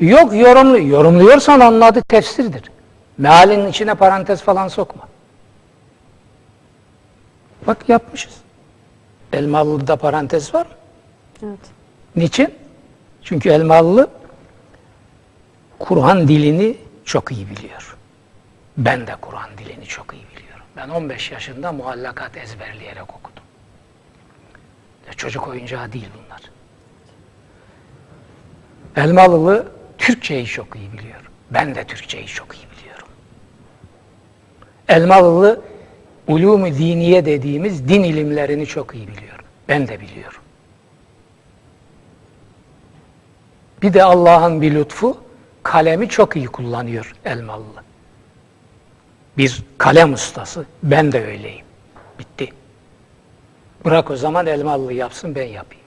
Yok 0.00 0.34
yorumlu. 0.34 0.78
Yorumluyorsan 0.78 1.60
anladı 1.60 2.02
tefsirdir. 2.02 2.70
Mealin 3.18 3.66
içine 3.66 3.94
parantez 3.94 4.42
falan 4.42 4.68
sokma. 4.68 5.08
Bak 7.66 7.88
yapmışız. 7.88 8.34
Elmalı'da 9.32 9.96
parantez 9.96 10.54
var 10.54 10.66
mı? 10.66 10.72
Evet. 11.42 11.58
Niçin? 12.16 12.54
Çünkü 13.22 13.48
Elmalı 13.48 14.10
Kur'an 15.78 16.28
dilini 16.28 16.76
çok 17.04 17.32
iyi 17.32 17.50
biliyor. 17.50 17.96
Ben 18.76 19.06
de 19.06 19.14
Kur'an 19.20 19.50
dilini 19.58 19.84
çok 19.84 20.14
iyi 20.14 20.26
biliyorum. 20.36 20.66
Ben 20.76 20.88
15 20.88 21.30
yaşında 21.30 21.72
muhallakat 21.72 22.36
ezberleyerek 22.36 23.14
okudum. 23.14 23.47
Çocuk 25.16 25.48
oyuncağı 25.48 25.92
değil 25.92 26.08
bunlar. 26.14 26.40
Elmalılı 28.96 29.72
Türkçeyi 29.98 30.46
çok 30.46 30.76
iyi 30.76 30.92
biliyor. 30.92 31.30
Ben 31.50 31.74
de 31.74 31.84
Türkçeyi 31.84 32.26
çok 32.26 32.56
iyi 32.56 32.66
biliyorum. 32.76 33.08
Elmalılı 34.88 35.62
ulûm-u 36.28 36.66
diniye 36.66 37.26
dediğimiz 37.26 37.88
din 37.88 38.02
ilimlerini 38.02 38.66
çok 38.66 38.94
iyi 38.94 39.08
biliyor. 39.08 39.38
Ben 39.68 39.88
de 39.88 40.00
biliyorum. 40.00 40.40
Bir 43.82 43.92
de 43.92 44.04
Allah'ın 44.04 44.62
bir 44.62 44.74
lütfu 44.74 45.18
kalemi 45.62 46.08
çok 46.08 46.36
iyi 46.36 46.46
kullanıyor 46.46 47.14
Elmalılı. 47.24 47.82
Bir 49.38 49.62
kalem 49.78 50.12
ustası. 50.12 50.66
Ben 50.82 51.12
de 51.12 51.24
öyleyim. 51.24 51.64
Bitti. 52.18 52.48
Bırak 53.88 54.10
o 54.10 54.16
zaman 54.16 54.46
Elmalılı 54.46 54.92
yapsın 54.92 55.34
ben 55.34 55.46
yapayım. 55.46 55.84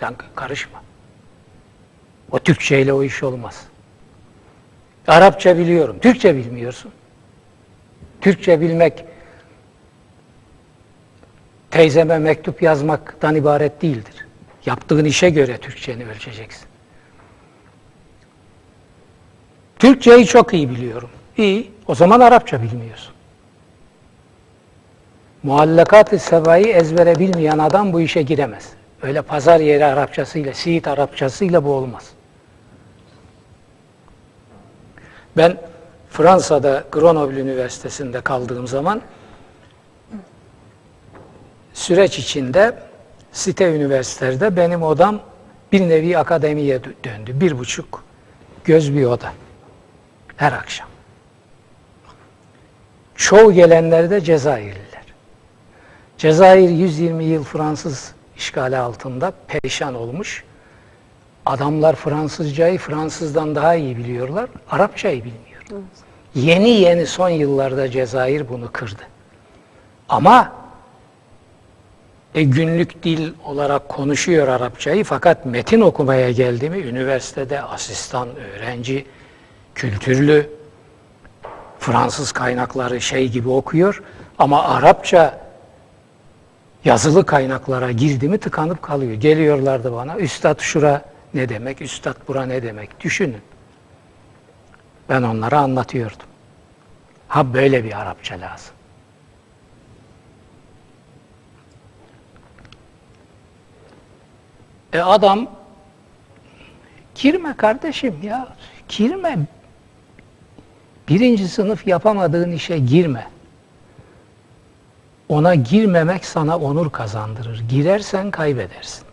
Sen 0.00 0.14
karışma. 0.34 0.82
O 2.30 2.38
Türkçeyle 2.38 2.92
o 2.92 3.02
iş 3.02 3.22
olmaz. 3.22 3.66
Arapça 5.08 5.58
biliyorum. 5.58 5.98
Türkçe 5.98 6.36
bilmiyorsun. 6.36 6.92
Türkçe 8.20 8.60
bilmek 8.60 9.04
teyzeme 11.70 12.18
mektup 12.18 12.62
yazmaktan 12.62 13.34
ibaret 13.34 13.82
değildir. 13.82 14.26
Yaptığın 14.66 15.04
işe 15.04 15.30
göre 15.30 15.58
Türkçeni 15.58 16.06
ölçeceksin. 16.06 16.68
Türkçeyi 19.78 20.26
çok 20.26 20.54
iyi 20.54 20.70
biliyorum. 20.70 21.10
İyi. 21.36 21.70
O 21.86 21.94
zaman 21.94 22.20
Arapça 22.20 22.62
bilmiyorsun. 22.62 23.14
Muallakat-ı 25.42 26.18
sevayı 26.18 26.66
ezbere 26.66 27.18
bilmeyen 27.18 27.58
adam 27.58 27.92
bu 27.92 28.00
işe 28.00 28.22
giremez. 28.22 28.68
Öyle 29.02 29.22
pazar 29.22 29.60
yeri 29.60 29.84
Arapçasıyla, 29.84 30.54
Siirt 30.54 30.88
Arapçasıyla 30.88 31.64
bu 31.64 31.72
olmaz. 31.72 32.10
Ben 35.36 35.56
Fransa'da 36.10 36.84
Grenoble 36.92 37.40
Üniversitesi'nde 37.40 38.20
kaldığım 38.20 38.66
zaman 38.66 39.02
süreç 41.74 42.18
içinde 42.18 42.78
site 43.32 43.76
üniversitelerde 43.76 44.56
benim 44.56 44.82
odam 44.82 45.20
bir 45.72 45.80
nevi 45.80 46.18
akademiye 46.18 46.76
dö- 46.76 47.04
döndü. 47.04 47.40
Bir 47.40 47.58
buçuk 47.58 48.04
göz 48.64 48.94
bir 48.94 49.04
oda. 49.04 49.32
Her 50.36 50.52
akşam. 50.52 50.88
Çoğu 53.14 53.52
gelenler 53.52 54.10
de 54.10 54.20
Cezayirliler. 54.20 54.91
Cezayir 56.22 56.70
120 56.70 57.24
yıl 57.24 57.44
Fransız 57.44 58.12
işgali 58.36 58.76
altında 58.76 59.32
perişan 59.48 59.94
olmuş. 59.94 60.44
Adamlar 61.46 61.96
Fransızcayı 61.96 62.78
Fransızdan 62.78 63.54
daha 63.54 63.74
iyi 63.74 63.96
biliyorlar, 63.96 64.48
Arapçayı 64.70 65.24
bilmiyor. 65.24 65.84
Yeni 66.34 66.68
yeni 66.68 67.06
son 67.06 67.28
yıllarda 67.28 67.90
Cezayir 67.90 68.48
bunu 68.48 68.72
kırdı. 68.72 69.02
Ama 70.08 70.52
e, 72.34 72.42
günlük 72.42 73.02
dil 73.02 73.32
olarak 73.44 73.88
konuşuyor 73.88 74.48
Arapçayı 74.48 75.04
fakat 75.04 75.46
metin 75.46 75.80
okumaya 75.80 76.30
geldi 76.30 76.70
mi 76.70 76.78
üniversitede 76.78 77.62
asistan, 77.62 78.28
öğrenci, 78.36 79.06
kültürlü, 79.74 80.50
Fransız 81.78 82.32
kaynakları 82.32 83.00
şey 83.00 83.28
gibi 83.28 83.48
okuyor 83.48 84.02
ama 84.38 84.64
Arapça 84.64 85.41
yazılı 86.84 87.26
kaynaklara 87.26 87.92
girdi 87.92 88.28
mi 88.28 88.38
tıkanıp 88.38 88.82
kalıyor. 88.82 89.12
Geliyorlardı 89.12 89.92
bana, 89.92 90.18
üstad 90.18 90.60
şura 90.60 91.04
ne 91.34 91.48
demek, 91.48 91.82
üstad 91.82 92.16
bura 92.28 92.46
ne 92.46 92.62
demek 92.62 93.00
düşünün. 93.00 93.40
Ben 95.08 95.22
onlara 95.22 95.58
anlatıyordum. 95.58 96.26
Ha 97.28 97.54
böyle 97.54 97.84
bir 97.84 98.00
Arapça 98.00 98.40
lazım. 98.40 98.74
E 104.92 105.00
adam 105.00 105.46
girme 107.14 107.56
kardeşim 107.56 108.18
ya 108.22 108.48
girme. 108.88 109.38
Birinci 111.08 111.48
sınıf 111.48 111.86
yapamadığın 111.86 112.52
işe 112.52 112.78
girme. 112.78 113.31
Ona 115.32 115.54
girmemek 115.54 116.24
sana 116.24 116.58
onur 116.58 116.90
kazandırır. 116.90 117.60
Girersen 117.68 118.30
kaybedersin. 118.30 119.04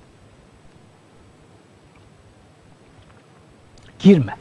Girme. 3.99 4.35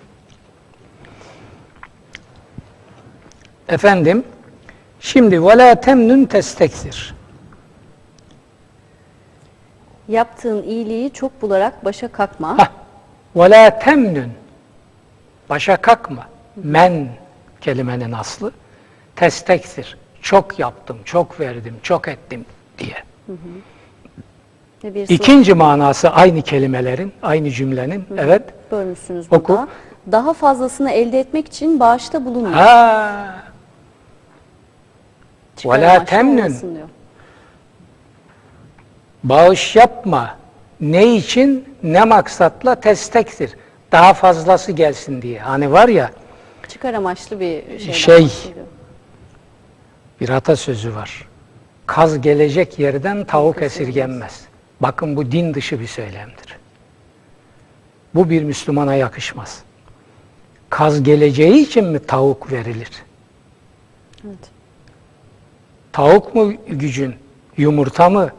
Efendim, 3.69 4.25
şimdi 5.01 5.43
ve 5.43 5.59
la 5.59 5.81
temnun. 5.81 6.25
Yaptığın 10.09 10.62
iyiliği 10.62 11.12
çok 11.12 11.43
bularak 11.43 11.85
başa 11.85 12.12
kalkma. 12.12 12.59
Hah. 12.59 12.71
Ve 13.37 13.79
temnun. 13.79 14.33
Başa 15.49 15.77
kalkma. 15.77 16.29
Men 16.57 17.09
kelimenin 17.61 18.12
aslı. 18.12 18.53
Testektir 19.17 19.97
Çok 20.28 20.60
yaptım, 20.60 20.98
çok 21.06 21.39
verdim, 21.39 21.76
çok 21.84 22.08
ettim 22.08 22.46
diye. 22.78 22.96
Ve 24.84 24.96
bir 24.96 25.10
İkinci 25.10 25.54
manası 25.54 26.10
aynı 26.10 26.41
kelimelerin, 26.41 27.13
aynı 27.22 27.52
cümlenin. 27.52 28.06
Evet. 28.17 28.41
bölmüşsünüz 28.72 29.26
Oku. 29.32 29.54
burada. 29.54 29.67
Daha 30.12 30.34
fazlasını 30.34 30.91
elde 30.91 31.19
etmek 31.19 31.48
için 31.48 31.80
bağışta 31.80 32.26
bulunma. 32.26 32.56
Ha, 32.58 33.36
Çıkar 35.58 35.76
وَلَا 35.80 35.89
amaçlı 35.89 36.06
temnün. 36.06 36.38
olmasın 36.38 36.76
diyor. 36.76 36.88
bağış 39.24 39.76
yapma. 39.76 40.36
Ne 40.82 41.15
için, 41.15 41.76
ne 41.84 42.04
maksatla 42.06 42.76
testektir. 42.76 43.56
Daha 43.91 44.13
fazlası 44.13 44.72
gelsin 44.72 45.22
diye. 45.22 45.39
Hani 45.39 45.72
var 45.72 45.88
ya, 45.88 46.12
Çıkar 46.67 46.93
amaçlı 46.93 47.39
bir 47.39 47.80
şeyden 47.80 47.93
Şey, 47.93 48.24
bahsediyor. 48.24 48.65
bir 50.20 50.28
atasözü 50.28 50.94
var. 50.94 51.28
Kaz 51.87 52.20
gelecek 52.20 52.78
yerden 52.78 53.24
tavuk 53.24 53.62
esirgenmez. 53.62 54.44
Bakın 54.81 55.16
bu 55.16 55.33
din 55.33 55.54
dışı 55.54 55.81
bir 55.81 55.87
söylemdir. 55.87 56.59
Bu 58.14 58.31
bir 58.31 58.42
Müslümana 58.42 58.94
yakışmaz. 58.94 59.62
Kaz 60.70 61.02
geleceği 61.02 61.62
için 61.62 61.85
mi 61.85 61.98
tavuk 62.07 62.52
verilir? 62.52 62.90
Evet. 64.24 64.50
Tavuk 65.92 66.35
mu 66.35 66.52
gücün, 66.68 67.14
yumurta 67.57 68.11
mı, 68.11 68.31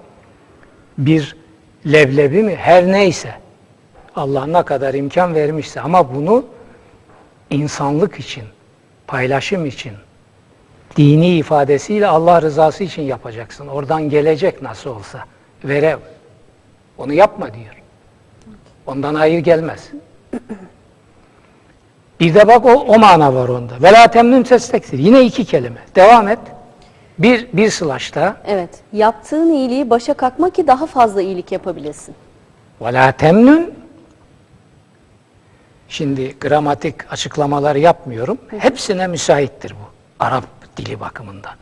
bir 0.97 1.35
leblebi 1.85 2.43
mi, 2.43 2.55
her 2.55 2.87
neyse. 2.91 3.35
Allah 4.15 4.45
ne 4.45 4.63
kadar 4.63 4.93
imkan 4.93 5.35
vermişse 5.35 5.81
ama 5.81 6.15
bunu 6.15 6.45
insanlık 7.49 8.19
için, 8.19 8.43
paylaşım 9.07 9.65
için, 9.65 9.93
dini 10.95 11.37
ifadesiyle 11.37 12.07
Allah 12.07 12.41
rızası 12.41 12.83
için 12.83 13.01
yapacaksın. 13.01 13.67
Oradan 13.67 14.09
gelecek 14.09 14.61
nasıl 14.61 14.89
olsa. 14.89 15.19
Vere. 15.63 15.97
Onu 16.97 17.13
yapma 17.13 17.53
diyor. 17.53 17.81
Ondan 18.87 19.15
hayır 19.15 19.39
gelmez. 19.39 19.89
Bir 22.19 22.35
de 22.35 22.47
bak 22.47 22.65
o, 22.65 22.71
o 22.71 22.99
mana 22.99 23.35
var 23.35 23.49
onda. 23.49 23.73
Vela 23.81 24.07
temnun 24.07 24.43
testektir. 24.43 24.99
Yine 24.99 25.21
iki 25.21 25.45
kelime. 25.45 25.79
Devam 25.95 26.27
et. 26.27 26.39
Bir, 27.19 27.47
bir 27.53 27.69
slaşta. 27.69 28.37
Evet. 28.45 28.69
Yaptığın 28.93 29.51
iyiliği 29.51 29.89
başa 29.89 30.13
kalkma 30.13 30.49
ki 30.49 30.67
daha 30.67 30.85
fazla 30.85 31.21
iyilik 31.21 31.51
yapabilesin. 31.51 32.15
Vela 32.81 33.11
temnun 33.11 33.79
Şimdi 35.89 36.35
gramatik 36.39 37.13
açıklamaları 37.13 37.79
yapmıyorum. 37.79 38.37
Hepsine 38.57 39.07
müsaittir 39.07 39.71
bu. 39.71 40.23
Arap 40.25 40.58
dili 40.85 40.99
bakımından. 40.99 41.53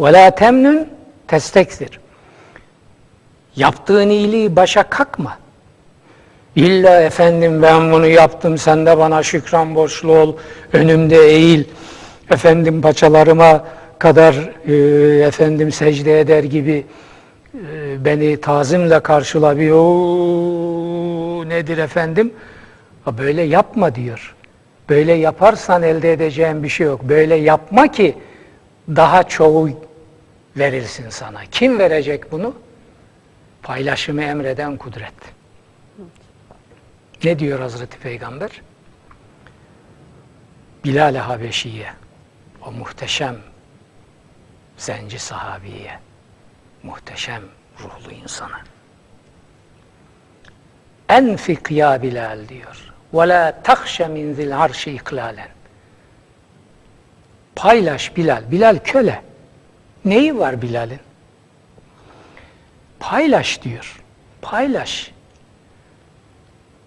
Vela 0.00 0.30
temnun 0.30 0.88
testektir. 1.28 2.00
Yaptığın 3.56 4.08
iyiliği 4.08 4.56
başa 4.56 4.82
kalkma. 4.82 5.38
İlla 6.56 7.00
efendim 7.02 7.62
ben 7.62 7.92
bunu 7.92 8.06
yaptım 8.06 8.58
sen 8.58 8.86
de 8.86 8.98
bana 8.98 9.22
şükran 9.22 9.74
borçlu 9.74 10.12
ol. 10.12 10.36
Önümde 10.72 11.16
eğil. 11.16 11.64
Efendim 12.30 12.82
paçalarıma 12.82 13.64
kadar 13.98 14.34
e, 14.68 14.74
efendim 15.26 15.72
secde 15.72 16.20
eder 16.20 16.44
gibi 16.44 16.84
e, 17.54 18.04
beni 18.04 18.40
tazimle 18.40 19.00
karşıla 19.00 19.58
bir 19.58 19.70
"Oo, 19.70 21.48
nedir 21.48 21.78
efendim? 21.78 22.32
Ha, 23.04 23.18
Böyle 23.18 23.42
yapma 23.42 23.94
diyor. 23.94 24.34
Böyle 24.88 25.12
yaparsan 25.12 25.82
elde 25.82 26.12
edeceğin 26.12 26.62
bir 26.62 26.68
şey 26.68 26.86
yok. 26.86 27.00
Böyle 27.08 27.34
yapma 27.34 27.88
ki 27.92 28.14
daha 28.96 29.22
çoğu 29.22 29.70
verilsin 30.56 31.10
sana. 31.10 31.44
Kim 31.50 31.78
verecek 31.78 32.32
bunu? 32.32 32.54
Paylaşımı 33.62 34.22
emreden 34.22 34.76
kudret. 34.76 35.14
Ne 37.24 37.38
diyor 37.38 37.60
Hazreti 37.60 37.98
Peygamber? 37.98 38.50
Bilal-i 40.84 41.18
Habeşi'ye, 41.18 41.92
o 42.66 42.72
muhteşem 42.72 43.36
zenci 44.76 45.18
sahabiye, 45.18 45.98
muhteşem 46.82 47.42
ruhlu 47.80 48.12
insana. 48.12 48.60
Enfik 51.08 51.70
ya 51.70 52.02
Bilal 52.02 52.48
diyor. 52.48 52.92
Ve 53.14 53.28
la 53.28 53.62
tahşe 53.62 54.08
min 54.08 54.34
zil 54.34 54.62
arşi 54.62 54.92
iklalen. 54.92 55.48
Paylaş 57.60 58.16
Bilal. 58.16 58.50
Bilal 58.50 58.78
köle. 58.84 59.22
Neyi 60.04 60.38
var 60.38 60.62
Bilal'in? 60.62 61.00
Paylaş 63.00 63.62
diyor. 63.62 64.02
Paylaş. 64.42 65.10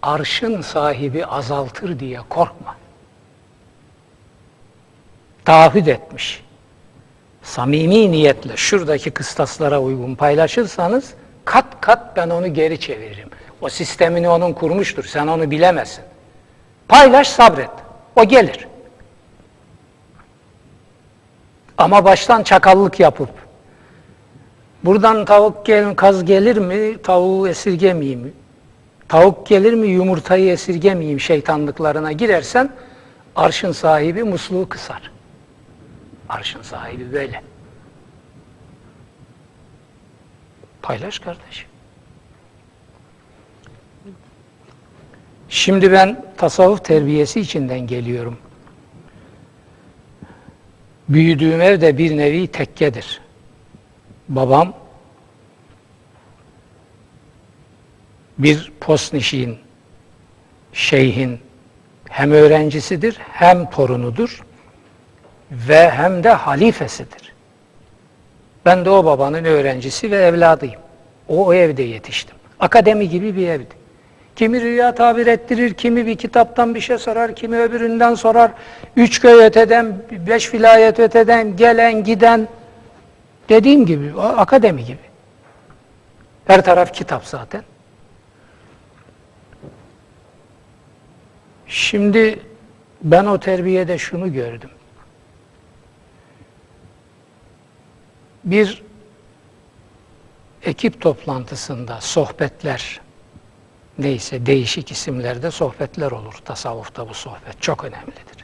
Arşın 0.02 0.62
sahibi 0.62 1.26
azaltır 1.26 2.00
diye 2.00 2.20
korkma. 2.30 2.76
Taahhüt 5.46 5.88
etmiş. 5.88 6.44
samimi 7.44 8.12
niyetle 8.12 8.58
şuradaki 8.58 9.12
kıstaslara 9.12 9.82
uygun 9.82 10.16
paylaşırsanız 10.16 11.14
kat 11.46 11.82
kat 11.82 12.18
ben 12.18 12.30
onu 12.30 12.54
geri 12.54 12.80
çeviririm. 12.80 13.30
O 13.62 13.70
sistemini 13.70 14.30
onun 14.30 14.54
kurmuştur. 14.54 15.04
Sen 15.04 15.28
onu 15.28 15.52
bilemezsin. 15.52 16.04
Paylaş 16.88 17.28
sabret. 17.28 17.70
O 18.16 18.24
gelir. 18.24 18.68
Ama 21.78 22.06
baştan 22.06 22.44
çakallık 22.44 23.00
yapıp 23.00 23.30
buradan 24.84 25.26
tavuk 25.26 25.66
gel, 25.66 25.96
kaz 25.96 26.26
gelir 26.26 26.58
mi 26.58 27.02
tavuğu 27.02 27.48
esirgemeyeyim. 27.48 28.34
Tavuk 29.10 29.48
gelir 29.48 29.74
mi 29.74 29.88
yumurtayı 29.88 30.52
esirgemeyeyim 30.52 31.20
şeytanlıklarına 31.20 32.12
girersen 32.12 32.70
arşın 33.36 33.72
sahibi 33.72 34.24
musluğu 34.24 34.70
kısar. 34.70 35.12
Arşın 36.30 36.62
sahibi 36.62 37.14
böyle. 37.14 37.42
Paylaş 40.82 41.20
kardeşim. 41.20 41.68
Şimdi 45.50 45.92
ben 45.92 46.26
tasavvuf 46.38 46.86
terbiyesi 46.86 47.40
içinden 47.40 47.80
geliyorum. 47.80 48.38
Büyüdüğüm 51.10 51.62
ev 51.62 51.82
de 51.82 51.98
bir 51.98 52.18
nevi 52.18 52.48
tekkedir. 52.48 53.22
Babam 54.30 54.74
bir 58.38 58.72
postnişin, 58.80 59.58
şeyhin 60.74 61.40
hem 62.10 62.32
öğrencisidir 62.32 63.18
hem 63.32 63.70
torunudur 63.70 64.44
ve 65.52 65.90
hem 65.90 66.24
de 66.24 66.30
halifesidir. 66.30 67.34
Ben 68.66 68.86
de 68.86 68.90
o 68.90 69.06
babanın 69.06 69.44
öğrencisi 69.46 70.12
ve 70.12 70.18
evladıyım. 70.18 70.82
O, 71.28 71.46
o 71.46 71.54
evde 71.54 71.84
yetiştim. 71.84 72.36
Akademi 72.60 73.10
gibi 73.10 73.36
bir 73.36 73.48
evdi. 73.48 73.83
Kimi 74.36 74.62
rüya 74.62 74.96
tabir 74.96 75.28
ettirir, 75.28 75.74
kimi 75.74 76.06
bir 76.06 76.18
kitaptan 76.18 76.76
bir 76.76 76.82
şey 76.82 76.98
sorar, 76.98 77.36
kimi 77.36 77.60
öbüründen 77.60 78.16
sorar. 78.16 78.52
Üç 78.96 79.22
köy 79.22 79.46
öteden, 79.46 80.04
beş 80.12 80.54
vilayet 80.54 81.00
öteden 81.00 81.56
gelen 81.56 82.04
giden 82.04 82.48
dediğim 83.50 83.86
gibi 83.86 84.22
akademi 84.22 84.86
gibi. 84.86 84.98
Her 86.48 86.66
taraf 86.66 86.94
kitap 86.94 87.26
zaten. 87.26 87.64
Şimdi 91.68 92.40
ben 93.02 93.26
o 93.26 93.40
terbiyede 93.40 93.98
şunu 93.98 94.34
gördüm. 94.34 94.70
Bir 98.44 98.84
ekip 100.64 101.02
toplantısında 101.02 102.02
sohbetler 102.02 103.02
neyse 103.98 104.46
değişik 104.46 104.92
isimlerde 104.92 105.52
sohbetler 105.52 106.12
olur. 106.12 106.34
Tasavvufta 106.46 107.10
bu 107.10 107.14
sohbet 107.14 107.62
çok 107.62 107.84
önemlidir. 107.84 108.44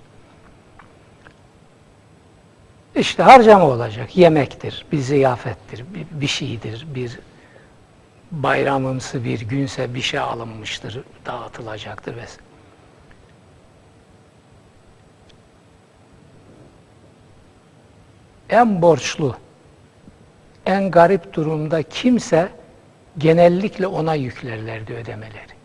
İşte 2.95 3.23
harcama 3.23 3.65
olacak, 3.65 4.17
yemektir, 4.17 4.85
bir 4.91 4.97
ziyafettir, 4.97 5.85
bir, 5.93 6.21
bir 6.21 6.27
şeydir, 6.27 6.87
bir 6.95 7.19
bayramımsı 8.31 9.23
bir 9.23 9.39
günse 9.39 9.93
bir 9.93 10.01
şey 10.01 10.19
alınmıştır, 10.19 11.03
dağıtılacaktır 11.25 12.15
vesaire. 12.15 12.43
En 18.49 18.81
borçlu, 18.81 19.35
en 20.65 20.91
garip 20.91 21.33
durumda 21.33 21.83
kimse 21.83 22.49
genellikle 23.19 23.87
ona 23.87 24.15
yüklerlerdi 24.15 24.93
ödemeleri. 24.93 25.59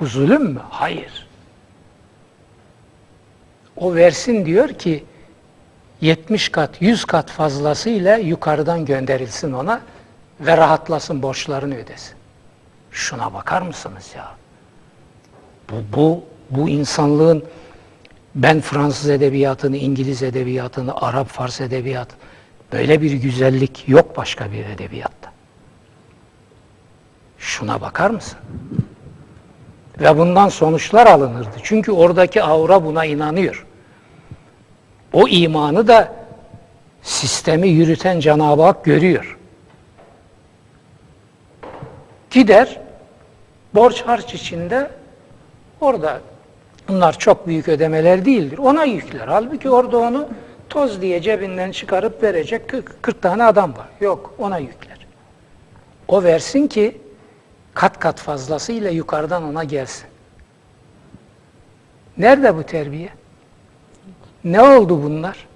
Bu 0.00 0.06
zulüm 0.06 0.42
mü? 0.42 0.60
Hayır. 0.70 1.28
O 3.76 3.94
versin 3.94 4.46
diyor 4.46 4.68
ki 4.68 5.04
70 6.00 6.48
kat, 6.48 6.82
100 6.82 7.04
kat 7.04 7.30
fazlasıyla 7.30 8.16
yukarıdan 8.16 8.84
gönderilsin 8.84 9.52
ona 9.52 9.80
ve 10.40 10.56
rahatlasın 10.56 11.22
borçlarını 11.22 11.74
ödesin. 11.76 12.14
Şuna 12.90 13.34
bakar 13.34 13.62
mısınız 13.62 14.10
ya? 14.16 14.34
Bu, 15.70 15.96
bu, 15.96 16.24
bu 16.50 16.68
insanlığın 16.68 17.44
ben 18.34 18.60
Fransız 18.60 19.10
edebiyatını, 19.10 19.76
İngiliz 19.76 20.22
edebiyatını, 20.22 20.96
Arap, 20.96 21.28
Fars 21.28 21.60
edebiyatı 21.60 22.16
böyle 22.72 23.02
bir 23.02 23.12
güzellik 23.12 23.88
yok 23.88 24.16
başka 24.16 24.52
bir 24.52 24.64
edebiyatta. 24.64 25.37
Şuna 27.38 27.80
bakar 27.80 28.10
mısın? 28.10 28.38
Ve 30.00 30.18
bundan 30.18 30.48
sonuçlar 30.48 31.06
alınırdı. 31.06 31.56
Çünkü 31.62 31.92
oradaki 31.92 32.42
aura 32.42 32.84
buna 32.84 33.04
inanıyor. 33.04 33.66
O 35.12 35.28
imanı 35.28 35.88
da 35.88 36.12
sistemi 37.02 37.68
yürüten 37.68 38.20
Cenab-ı 38.20 38.62
Hak 38.62 38.84
görüyor. 38.84 39.38
Gider, 42.30 42.80
borç 43.74 44.02
harç 44.02 44.34
içinde 44.34 44.90
orada 45.80 46.20
bunlar 46.88 47.18
çok 47.18 47.46
büyük 47.46 47.68
ödemeler 47.68 48.24
değildir. 48.24 48.58
Ona 48.58 48.84
yükler. 48.84 49.28
Halbuki 49.28 49.70
orada 49.70 49.98
onu 49.98 50.28
toz 50.68 51.02
diye 51.02 51.22
cebinden 51.22 51.70
çıkarıp 51.70 52.22
verecek 52.22 52.68
40, 52.68 53.02
40 53.02 53.22
tane 53.22 53.44
adam 53.44 53.70
var. 53.76 53.88
Yok, 54.00 54.34
ona 54.38 54.58
yükler. 54.58 55.06
O 56.08 56.22
versin 56.22 56.66
ki 56.66 56.96
kat 57.74 57.98
kat 57.98 58.20
fazlasıyla 58.20 58.90
yukarıdan 58.90 59.42
ona 59.42 59.64
gelsin. 59.64 60.06
Nerede 62.18 62.56
bu 62.56 62.62
terbiye? 62.62 63.08
Ne 64.44 64.62
oldu 64.62 65.02
bunlar? 65.02 65.48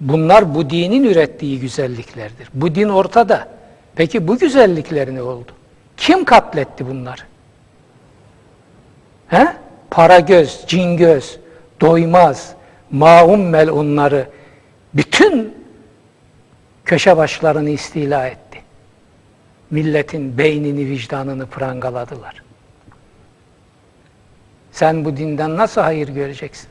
Bunlar 0.00 0.54
bu 0.54 0.70
dinin 0.70 1.04
ürettiği 1.04 1.60
güzelliklerdir. 1.60 2.48
Bu 2.54 2.74
din 2.74 2.88
ortada. 2.88 3.48
Peki 3.96 4.28
bu 4.28 4.38
güzellikler 4.38 5.14
ne 5.14 5.22
oldu? 5.22 5.52
Kim 5.96 6.24
katletti 6.24 6.86
bunları? 6.86 7.20
He? 9.28 9.46
Para 9.90 10.20
göz, 10.20 10.64
cin 10.66 10.96
göz, 10.96 11.38
doymaz, 11.80 12.52
maum 12.90 13.48
melunları 13.48 14.28
bütün 14.94 15.54
köşe 16.84 17.16
başlarını 17.16 17.70
istila 17.70 18.26
etti. 18.26 18.51
Milletin 19.72 20.38
beynini, 20.38 20.86
vicdanını 20.86 21.46
prangaladılar. 21.46 22.42
Sen 24.72 25.04
bu 25.04 25.16
dinden 25.16 25.56
nasıl 25.56 25.80
hayır 25.80 26.08
göreceksin? 26.08 26.68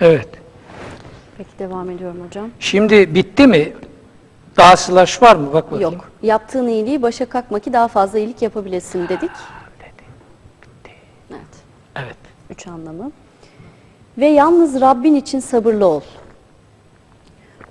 Evet. 0.00 0.28
Peki 1.38 1.50
devam 1.58 1.90
ediyorum 1.90 2.26
hocam. 2.26 2.50
Şimdi 2.60 3.14
bitti 3.14 3.46
mi? 3.46 3.72
Daha 4.56 4.76
slash 4.76 5.22
var 5.22 5.36
mı? 5.36 5.52
Bak 5.52 5.72
bakayım. 5.72 5.92
Yok. 5.92 6.10
Yaptığın 6.22 6.68
iyiliği 6.68 7.02
başa 7.02 7.26
kalkma 7.26 7.58
ki 7.58 7.72
daha 7.72 7.88
fazla 7.88 8.18
iyilik 8.18 8.42
yapabilesin 8.42 9.08
dedik. 9.08 9.30
Dedi. 9.80 10.04
Bitti. 10.62 10.94
Evet. 11.30 11.40
Evet. 11.96 12.16
Üç 12.50 12.66
anlamı. 12.66 13.12
Ve 14.18 14.26
yalnız 14.26 14.80
Rabbin 14.80 15.14
için 15.14 15.40
sabırlı 15.40 15.86
ol. 15.86 16.00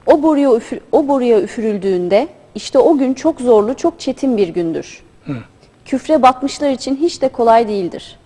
O 0.05 0.23
boruya, 0.23 0.55
üfür, 0.55 0.79
o 0.91 1.07
boruya 1.07 1.41
üfürüldüğünde 1.41 2.27
işte 2.55 2.79
o 2.79 2.97
gün 2.97 3.13
çok 3.13 3.41
zorlu, 3.41 3.77
çok 3.77 3.99
çetin 3.99 4.37
bir 4.37 4.47
gündür. 4.47 5.03
Küfre 5.85 6.21
batmışlar 6.21 6.69
için 6.69 6.95
hiç 6.95 7.21
de 7.21 7.29
kolay 7.29 7.67
değildir. 7.67 8.19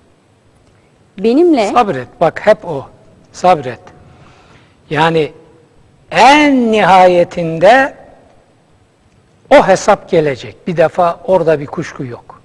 Benimle 1.18 1.68
Sabret. 1.68 2.08
Bak 2.22 2.48
hep 2.48 2.66
o. 2.66 2.86
Sabret. 3.32 3.80
Yani 4.90 5.32
en 6.12 6.72
nihayetinde 6.72 7.94
o 9.50 9.68
hesap 9.68 10.10
gelecek. 10.10 10.68
Bir 10.68 10.78
defa 10.78 11.20
orada 11.28 11.60
bir 11.60 11.66
kuşku 11.66 12.06
yok. 12.06 12.37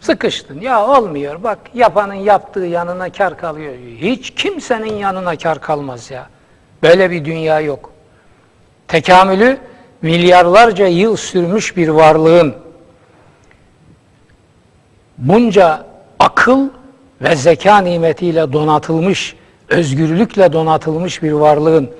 Sıkıştın. 0.00 0.60
Ya 0.60 0.86
olmuyor. 0.86 1.42
Bak 1.42 1.58
yapanın 1.74 2.14
yaptığı 2.14 2.60
yanına 2.60 3.12
kar 3.12 3.38
kalıyor. 3.38 3.74
Hiç 3.96 4.30
kimsenin 4.30 4.94
yanına 4.94 5.36
kar 5.36 5.60
kalmaz 5.60 6.10
ya. 6.10 6.28
Böyle 6.82 7.10
bir 7.10 7.24
dünya 7.24 7.60
yok. 7.60 7.90
Tekamülü 8.88 9.58
milyarlarca 10.02 10.86
yıl 10.86 11.16
sürmüş 11.16 11.76
bir 11.76 11.88
varlığın 11.88 12.54
bunca 15.18 15.86
akıl 16.18 16.68
ve 17.20 17.36
zeka 17.36 17.78
nimetiyle 17.78 18.52
donatılmış, 18.52 19.36
özgürlükle 19.68 20.52
donatılmış 20.52 21.22
bir 21.22 21.32
varlığın 21.32 21.90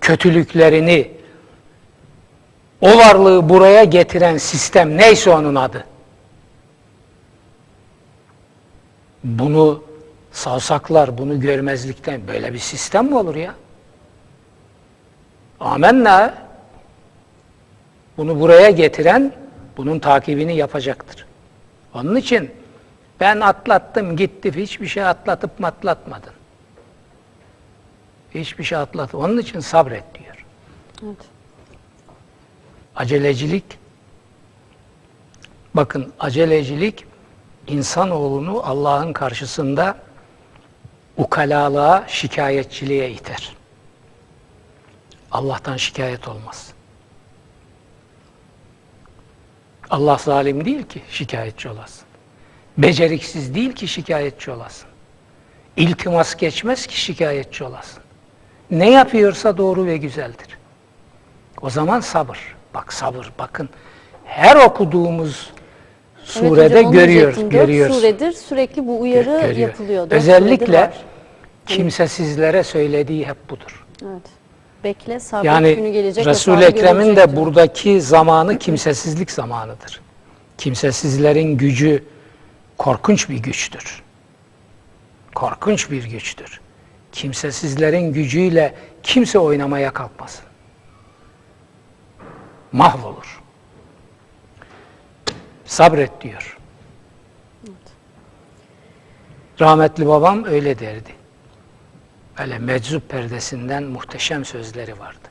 kötülüklerini, 0.00 1.10
o 2.80 2.98
varlığı 2.98 3.48
buraya 3.48 3.84
getiren 3.84 4.36
sistem 4.36 4.96
neyse 4.96 5.30
onun 5.30 5.54
adı. 5.54 5.89
Bunu 9.24 9.82
savsaklar 10.32 11.18
bunu 11.18 11.40
görmezlikten 11.40 12.28
böyle 12.28 12.52
bir 12.52 12.58
sistem 12.58 13.06
mi 13.06 13.16
olur 13.16 13.34
ya? 13.34 13.54
Amenna. 15.60 16.34
Bunu 18.16 18.40
buraya 18.40 18.70
getiren 18.70 19.32
bunun 19.76 19.98
takibini 19.98 20.56
yapacaktır. 20.56 21.26
Onun 21.94 22.16
için 22.16 22.50
ben 23.20 23.40
atlattım 23.40 24.16
gitti 24.16 24.56
hiçbir 24.56 24.86
şey 24.86 25.04
atlatıp 25.04 25.60
matlatmadın. 25.60 26.32
Hiçbir 28.34 28.64
şey 28.64 28.78
atlat. 28.78 29.14
Onun 29.14 29.38
için 29.38 29.60
sabret 29.60 30.04
diyor. 30.14 30.46
Evet. 31.02 31.16
Acelecilik 32.96 33.64
bakın 35.74 36.12
acelecilik 36.20 37.04
insanoğlunu 37.70 38.62
Allah'ın 38.64 39.12
karşısında 39.12 39.96
ukalalığa, 41.16 42.04
şikayetçiliğe 42.08 43.10
iter. 43.10 43.56
Allah'tan 45.32 45.76
şikayet 45.76 46.28
olmaz. 46.28 46.72
Allah 49.90 50.16
zalim 50.18 50.64
değil 50.64 50.82
ki 50.82 51.02
şikayetçi 51.10 51.68
olasın. 51.68 52.04
Beceriksiz 52.78 53.54
değil 53.54 53.72
ki 53.72 53.88
şikayetçi 53.88 54.50
olasın. 54.50 54.88
İltimas 55.76 56.36
geçmez 56.36 56.86
ki 56.86 57.00
şikayetçi 57.00 57.64
olasın. 57.64 58.02
Ne 58.70 58.90
yapıyorsa 58.90 59.56
doğru 59.56 59.86
ve 59.86 59.96
güzeldir. 59.96 60.58
O 61.60 61.70
zaman 61.70 62.00
sabır. 62.00 62.38
Bak 62.74 62.92
sabır 62.92 63.32
bakın. 63.38 63.68
Her 64.24 64.56
okuduğumuz 64.56 65.50
surede 66.24 66.78
hocam, 66.78 66.84
onu 66.86 67.50
görüyoruz. 67.50 67.96
suredir 67.96 68.32
sürekli 68.32 68.86
bu 68.86 69.00
uyarı 69.00 69.24
Görüyor. 69.24 69.68
yapılıyor. 69.68 70.06
Özellikle 70.10 70.92
kimsesizlere 71.66 72.62
söylediği 72.64 73.26
hep 73.26 73.50
budur. 73.50 73.86
Evet. 74.02 74.22
Bekle 74.84 75.20
sabret 75.20 75.58
günü 75.58 75.78
Yani 75.78 75.92
gelecek. 75.92 76.26
Resul-i 76.26 76.64
Ekrem'in 76.64 77.16
de 77.16 77.36
buradaki 77.36 78.00
zamanı 78.00 78.58
kimsesizlik 78.58 79.30
zamanıdır. 79.30 80.00
Kimsesizlerin 80.58 81.56
gücü 81.56 82.04
korkunç 82.78 83.28
bir 83.28 83.38
güçtür. 83.38 84.02
Korkunç 85.34 85.90
bir 85.90 86.04
güçtür. 86.04 86.60
Kimsesizlerin 87.12 88.12
gücüyle 88.12 88.74
kimse 89.02 89.38
oynamaya 89.38 89.90
kalkmasın. 89.90 90.44
Mahvolur. 92.72 93.39
Sabret 95.70 96.20
diyor. 96.20 96.58
Rahmetli 99.60 100.06
babam 100.06 100.44
öyle 100.44 100.78
derdi. 100.78 101.14
Öyle 102.38 102.58
meczup 102.58 103.08
perdesinden 103.08 103.82
muhteşem 103.82 104.44
sözleri 104.44 104.98
vardı. 104.98 105.28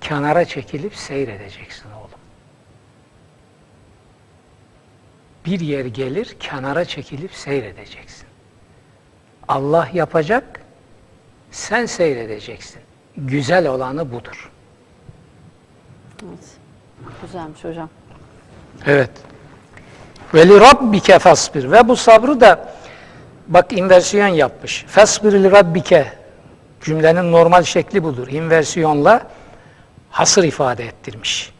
Kenara 0.00 0.44
çekilip 0.44 0.96
seyredeceksin 0.96 1.90
oğlum. 1.90 2.20
Bir 5.46 5.60
yer 5.60 5.84
gelir, 5.84 6.36
kenara 6.40 6.84
çekilip 6.84 7.34
seyredeceksin. 7.34 8.28
Allah 9.48 9.88
yapacak, 9.92 10.60
sen 11.50 11.86
seyredeceksin. 11.86 12.82
Güzel 13.16 13.68
olanı 13.68 14.12
budur. 14.12 14.50
Evet. 16.22 16.56
Güzelmiş 17.22 17.64
hocam. 17.64 17.90
Evet. 18.86 19.29
Ve 20.34 20.48
li 20.48 20.60
rabbike 20.60 21.18
fasbir. 21.18 21.70
Ve 21.70 21.88
bu 21.88 21.96
sabrı 21.96 22.40
da 22.40 22.68
bak 23.48 23.72
inversiyon 23.72 24.26
yapmış. 24.26 24.84
Fasbir 24.88 25.32
li 25.32 25.50
rabbike. 25.50 26.12
Cümlenin 26.80 27.32
normal 27.32 27.62
şekli 27.62 28.04
budur. 28.04 28.28
İnversiyonla 28.28 29.26
hasır 30.10 30.44
ifade 30.44 30.84
ettirmiş. 30.84 31.52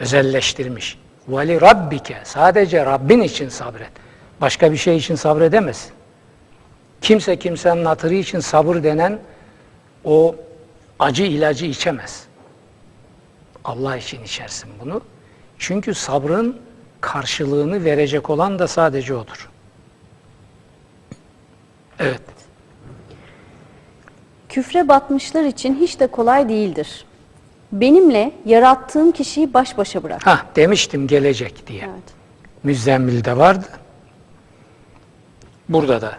Özelleştirmiş. 0.00 0.98
Ve 1.28 1.48
li 1.48 1.60
rabbike. 1.60 2.16
Sadece 2.24 2.86
Rabbin 2.86 3.20
için 3.20 3.48
sabret. 3.48 3.90
Başka 4.40 4.72
bir 4.72 4.76
şey 4.76 4.96
için 4.96 5.14
sabredemez. 5.14 5.88
Kimse 7.00 7.36
kimsenin 7.38 7.84
hatırı 7.84 8.14
için 8.14 8.40
sabır 8.40 8.82
denen 8.82 9.18
o 10.04 10.36
acı 10.98 11.22
ilacı 11.22 11.66
içemez. 11.66 12.24
Allah 13.64 13.96
için 13.96 14.22
içersin 14.22 14.70
bunu. 14.80 15.02
Çünkü 15.58 15.94
sabrın 15.94 16.60
karşılığını 17.00 17.84
verecek 17.84 18.30
olan 18.30 18.58
da 18.58 18.68
sadece 18.68 19.14
odur. 19.14 19.50
Evet. 21.98 22.20
Küfre 24.48 24.88
batmışlar 24.88 25.44
için 25.44 25.74
hiç 25.80 26.00
de 26.00 26.06
kolay 26.06 26.48
değildir. 26.48 27.04
Benimle 27.72 28.32
yarattığım 28.44 29.12
kişiyi 29.12 29.54
baş 29.54 29.78
başa 29.78 30.02
bırak. 30.02 30.26
Ha 30.26 30.46
demiştim 30.56 31.06
gelecek 31.06 31.66
diye. 31.66 31.80
Evet. 31.80 32.04
Müzzemmil'de 32.62 33.36
vardı. 33.36 33.66
Burada 35.68 36.00
da. 36.02 36.18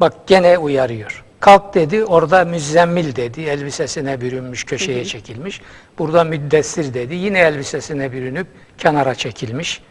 Bak 0.00 0.26
gene 0.26 0.58
uyarıyor. 0.58 1.24
Kalk 1.40 1.74
dedi, 1.74 2.04
orada 2.04 2.44
müzzemmil 2.44 3.16
dedi, 3.16 3.40
elbisesine 3.40 4.20
bürünmüş, 4.20 4.64
köşeye 4.64 5.04
çekilmiş. 5.04 5.60
Burada 5.98 6.24
müddessir 6.24 6.94
dedi, 6.94 7.14
yine 7.14 7.38
elbisesine 7.38 8.12
bürünüp 8.12 8.46
kenara 8.78 9.14
çekilmiş 9.14 9.82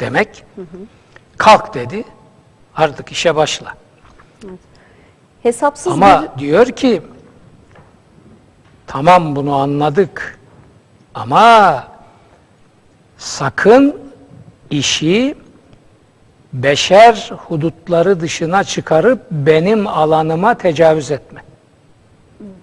demek. 0.00 0.44
Kalk 1.36 1.74
dedi, 1.74 2.04
artık 2.76 3.12
işe 3.12 3.36
başla. 3.36 3.74
Hesapsız 5.42 5.92
Ama 5.92 6.38
diyor 6.38 6.66
ki 6.66 7.02
tamam 8.86 9.36
bunu 9.36 9.54
anladık 9.54 10.38
ama 11.14 11.84
sakın 13.18 14.00
işi 14.70 15.34
beşer 16.52 17.30
hudutları 17.48 18.20
dışına 18.20 18.64
çıkarıp 18.64 19.30
benim 19.30 19.86
alanıma 19.86 20.54
tecavüz 20.54 21.10
etme. 21.10 21.42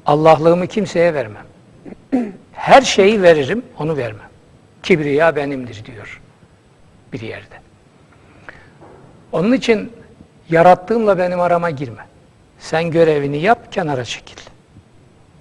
Allah'lığımı 0.05 0.67
kimseye 0.67 1.13
vermem. 1.13 1.45
Her 2.53 2.81
şeyi 2.81 3.21
veririm, 3.21 3.65
onu 3.79 3.97
vermem. 3.97 4.29
Kibriya 4.83 5.35
benimdir 5.35 5.85
diyor 5.85 6.22
bir 7.13 7.21
yerde. 7.21 7.55
Onun 9.31 9.53
için 9.53 9.91
yarattığımla 10.49 11.17
benim 11.17 11.39
arama 11.39 11.69
girme. 11.69 12.05
Sen 12.59 12.91
görevini 12.91 13.37
yap, 13.37 13.71
kenara 13.71 14.05
çekil. 14.05 14.37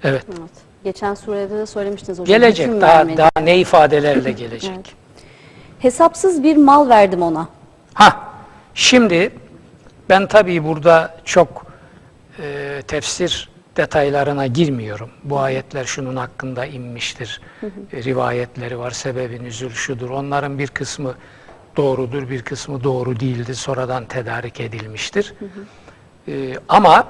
Evet. 0.04 0.24
Evet. 0.28 0.50
Geçen 0.84 1.14
surede 1.14 1.58
de 1.58 1.66
söylemiştiniz 1.66 2.18
hocam. 2.18 2.26
Gelecek. 2.26 2.80
Daha, 2.80 2.98
vermedi. 2.98 3.16
daha 3.16 3.44
ne 3.44 3.58
ifadelerle 3.58 4.32
gelecek. 4.42 4.70
Evet. 4.74 4.86
Hesapsız 5.78 6.42
bir 6.42 6.56
mal 6.56 6.88
verdim 6.88 7.22
ona. 7.22 7.48
Ha, 7.94 8.32
şimdi 8.74 9.32
ben 10.08 10.26
tabii 10.26 10.64
burada 10.64 11.14
çok 11.24 11.66
e, 12.38 12.82
tefsir 12.88 13.50
detaylarına 13.76 14.46
girmiyorum. 14.46 15.10
Bu 15.24 15.38
ayetler 15.38 15.84
şunun 15.84 16.16
hakkında 16.16 16.66
inmiştir. 16.66 17.40
E, 17.92 18.02
rivayetleri 18.02 18.78
var, 18.78 18.90
sebebi 18.90 19.44
nüzul 19.44 19.70
şudur. 19.70 20.10
Onların 20.10 20.58
bir 20.58 20.68
kısmı 20.68 21.14
doğrudur, 21.76 22.30
bir 22.30 22.42
kısmı 22.42 22.84
doğru 22.84 23.20
değildir. 23.20 23.54
Sonradan 23.54 24.04
tedarik 24.04 24.60
edilmiştir. 24.60 25.34
E, 26.28 26.54
ama 26.68 27.06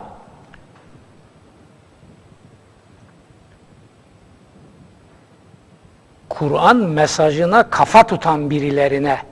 Kur'an 6.28 6.76
mesajına 6.76 7.70
kafa 7.70 8.06
tutan 8.06 8.50
birilerine 8.50 9.22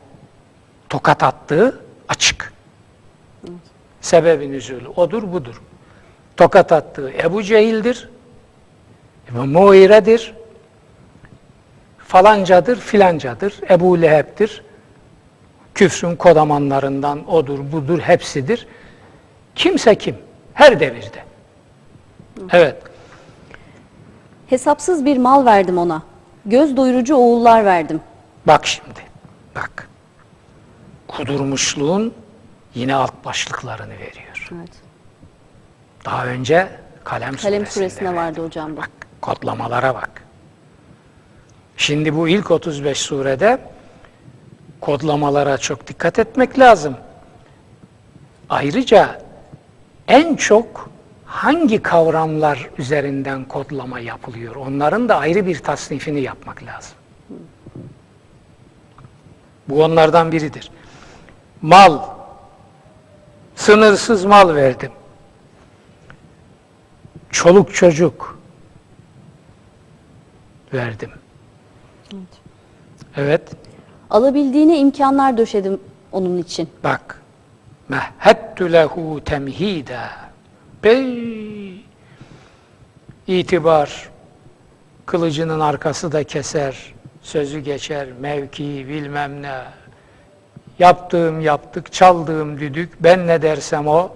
tokat 0.88 1.22
attığı 1.22 1.80
açık. 2.08 2.52
Sebebi 4.00 4.52
nüzulü 4.52 4.88
odur 4.88 5.32
budur. 5.32 5.62
Tokat 6.36 6.72
attığı 6.72 7.12
Ebu 7.12 7.42
Cehil'dir, 7.42 8.08
Ebu 9.30 9.44
Muire'dir, 9.44 10.34
falancadır, 11.98 12.76
filancadır, 12.80 13.54
Ebu 13.70 14.02
Leheb'dir, 14.02 14.62
küfrün 15.80 16.16
kodamanlarından 16.16 17.30
odur 17.30 17.72
budur 17.72 17.98
hepsidir. 17.98 18.66
Kimse 19.54 19.94
kim? 19.94 20.16
Her 20.54 20.80
devirde. 20.80 21.24
Evet. 22.52 22.76
Hesapsız 24.46 25.04
bir 25.04 25.16
mal 25.16 25.46
verdim 25.46 25.78
ona. 25.78 26.02
Göz 26.46 26.76
doyurucu 26.76 27.16
oğullar 27.16 27.64
verdim. 27.64 28.00
Bak 28.46 28.66
şimdi. 28.66 29.00
Bak. 29.54 29.88
Kudurmuşluğun 31.08 32.14
yine 32.74 32.94
alt 32.94 33.24
başlıklarını 33.24 33.94
veriyor. 33.94 34.48
Evet. 34.54 34.72
Daha 36.04 36.26
önce 36.26 36.68
Kalem, 37.04 37.36
Kalem 37.36 37.66
suresinde 37.66 38.14
vardı 38.14 38.44
hocam 38.44 38.72
bu. 38.72 38.76
Bak 38.76 38.90
kodlamalara 39.20 39.94
bak. 39.94 40.22
Şimdi 41.76 42.16
bu 42.16 42.28
ilk 42.28 42.50
35 42.50 42.98
surede 42.98 43.58
kodlamalara 44.80 45.58
çok 45.58 45.86
dikkat 45.86 46.18
etmek 46.18 46.58
lazım. 46.58 46.96
Ayrıca 48.48 49.22
en 50.08 50.36
çok 50.36 50.90
hangi 51.24 51.82
kavramlar 51.82 52.70
üzerinden 52.78 53.44
kodlama 53.44 54.00
yapılıyor? 54.00 54.56
Onların 54.56 55.08
da 55.08 55.16
ayrı 55.16 55.46
bir 55.46 55.58
tasnifini 55.58 56.20
yapmak 56.20 56.62
lazım. 56.62 56.92
Bu 59.68 59.84
onlardan 59.84 60.32
biridir. 60.32 60.70
Mal, 61.62 62.00
sınırsız 63.56 64.24
mal 64.24 64.54
verdim. 64.54 64.92
Çoluk 67.30 67.74
çocuk 67.74 68.38
verdim. 70.74 71.10
Evet, 73.16 73.42
Alabildiğine 74.10 74.78
imkanlar 74.78 75.38
döşedim 75.38 75.80
onun 76.12 76.38
için. 76.38 76.68
bak. 76.84 77.20
Mehhettü 77.88 78.72
lehu 78.72 79.24
temhida. 79.24 80.10
Bey! 80.84 81.84
İtibar, 83.26 84.08
kılıcının 85.06 85.60
arkası 85.60 86.12
da 86.12 86.24
keser, 86.24 86.94
sözü 87.22 87.60
geçer, 87.60 88.08
mevki 88.20 88.88
bilmem 88.88 89.42
ne. 89.42 89.62
Yaptığım 90.78 91.40
yaptık, 91.40 91.92
çaldığım 91.92 92.60
düdük, 92.60 93.02
ben 93.02 93.26
ne 93.26 93.42
dersem 93.42 93.86
o, 93.86 94.12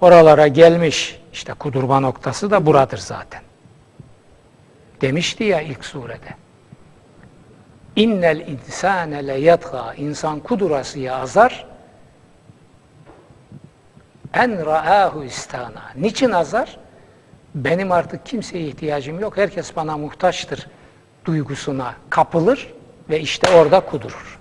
oralara 0.00 0.48
gelmiş. 0.48 1.20
İşte 1.32 1.52
kudurma 1.52 2.00
noktası 2.00 2.50
da 2.50 2.66
buradır 2.66 2.98
zaten. 2.98 3.42
Demişti 5.00 5.44
ya 5.44 5.60
ilk 5.60 5.84
surede. 5.84 6.43
İnnel 7.96 8.48
insane 8.48 9.26
le 9.26 9.34
yatga. 9.34 9.94
İnsan 9.94 10.40
kudurasıya 10.40 11.16
azar. 11.16 11.66
En 14.34 14.66
ra'ahu 14.66 15.24
istana. 15.24 15.82
Niçin 15.96 16.30
azar? 16.30 16.78
Benim 17.54 17.92
artık 17.92 18.26
kimseye 18.26 18.66
ihtiyacım 18.66 19.20
yok. 19.20 19.36
Herkes 19.36 19.76
bana 19.76 19.96
muhtaçtır 19.96 20.66
duygusuna 21.24 21.94
kapılır 22.10 22.72
ve 23.10 23.20
işte 23.20 23.56
orada 23.56 23.80
kudurur. 23.80 24.38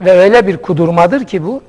Ve 0.00 0.10
öyle 0.12 0.46
bir 0.46 0.56
kudurmadır 0.56 1.24
ki 1.26 1.44
bu 1.44 1.62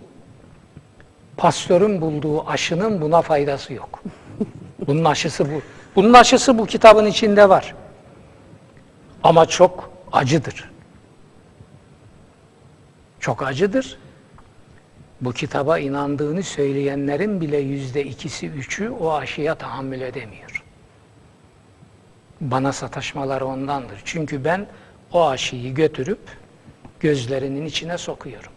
pastörün 1.37 2.01
bulduğu 2.01 2.47
aşının 2.47 3.01
buna 3.01 3.21
faydası 3.21 3.73
yok. 3.73 4.03
Bunun 4.87 5.05
aşısı 5.05 5.45
bu. 5.45 5.61
Bunun 5.95 6.13
aşısı 6.13 6.57
bu 6.57 6.65
kitabın 6.65 7.05
içinde 7.05 7.49
var. 7.49 7.75
Ama 9.23 9.45
çok 9.45 9.89
acıdır. 10.11 10.72
Çok 13.23 13.43
acıdır. 13.43 13.97
Bu 15.21 15.31
kitaba 15.31 15.79
inandığını 15.79 16.43
söyleyenlerin 16.43 17.41
bile 17.41 17.57
yüzde 17.57 18.03
ikisi, 18.03 18.47
üçü 18.47 18.89
o 18.89 19.13
aşıya 19.13 19.55
tahammül 19.55 20.01
edemiyor. 20.01 20.63
Bana 22.41 22.73
sataşmaları 22.73 23.45
ondandır. 23.45 24.01
Çünkü 24.05 24.45
ben 24.45 24.67
o 25.11 25.27
aşıyı 25.27 25.73
götürüp 25.73 26.19
gözlerinin 26.99 27.65
içine 27.65 27.97
sokuyorum. 27.97 28.51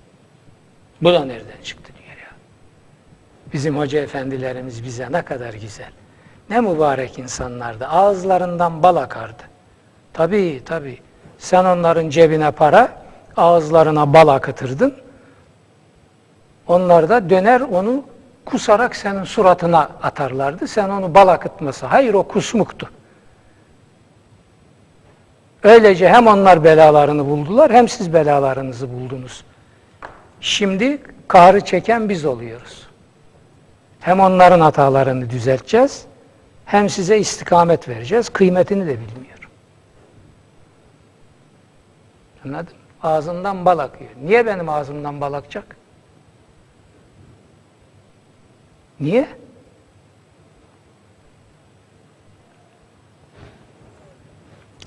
Bu 1.02 1.12
da 1.12 1.24
nereden 1.24 1.62
çıktı 1.64 1.92
diyor 1.98 2.16
ya. 2.16 2.30
Bizim 3.52 3.78
hoca 3.78 4.00
efendilerimiz 4.00 4.84
bize 4.84 5.12
ne 5.12 5.22
kadar 5.22 5.54
güzel. 5.54 5.92
Ne 6.50 6.60
mübarek 6.60 7.18
insanlardı. 7.18 7.86
Ağızlarından 7.86 8.82
bal 8.82 8.96
akardı. 8.96 9.42
Tabii 10.12 10.62
tabii. 10.64 10.98
Sen 11.38 11.64
onların 11.64 12.10
cebine 12.10 12.50
para, 12.50 13.05
ağızlarına 13.36 14.12
bal 14.12 14.28
akıtırdın. 14.28 14.94
Onlar 16.68 17.08
da 17.08 17.30
döner 17.30 17.60
onu 17.60 18.04
kusarak 18.44 18.96
senin 18.96 19.24
suratına 19.24 19.90
atarlardı. 20.02 20.66
Sen 20.66 20.88
onu 20.88 21.14
bal 21.14 21.28
akıtması. 21.28 21.86
Hayır 21.86 22.14
o 22.14 22.22
kusmuktu. 22.22 22.90
Öylece 25.62 26.08
hem 26.08 26.26
onlar 26.26 26.64
belalarını 26.64 27.26
buldular 27.26 27.72
hem 27.72 27.88
siz 27.88 28.14
belalarınızı 28.14 28.92
buldunuz. 28.92 29.44
Şimdi 30.40 31.02
kahrı 31.28 31.60
çeken 31.60 32.08
biz 32.08 32.24
oluyoruz. 32.24 32.86
Hem 34.00 34.20
onların 34.20 34.60
hatalarını 34.60 35.30
düzelteceğiz 35.30 36.04
hem 36.64 36.88
size 36.88 37.18
istikamet 37.18 37.88
vereceğiz. 37.88 38.28
Kıymetini 38.28 38.86
de 38.86 38.98
bilmiyor. 39.00 39.50
Anladın 42.44 42.74
mı? 42.76 42.85
Ağzından 43.02 43.64
bal 43.64 43.78
akıyor. 43.78 44.10
Niye 44.22 44.46
benim 44.46 44.68
ağzımdan 44.68 45.20
bal 45.20 45.32
akacak? 45.32 45.76
Niye? 49.00 49.28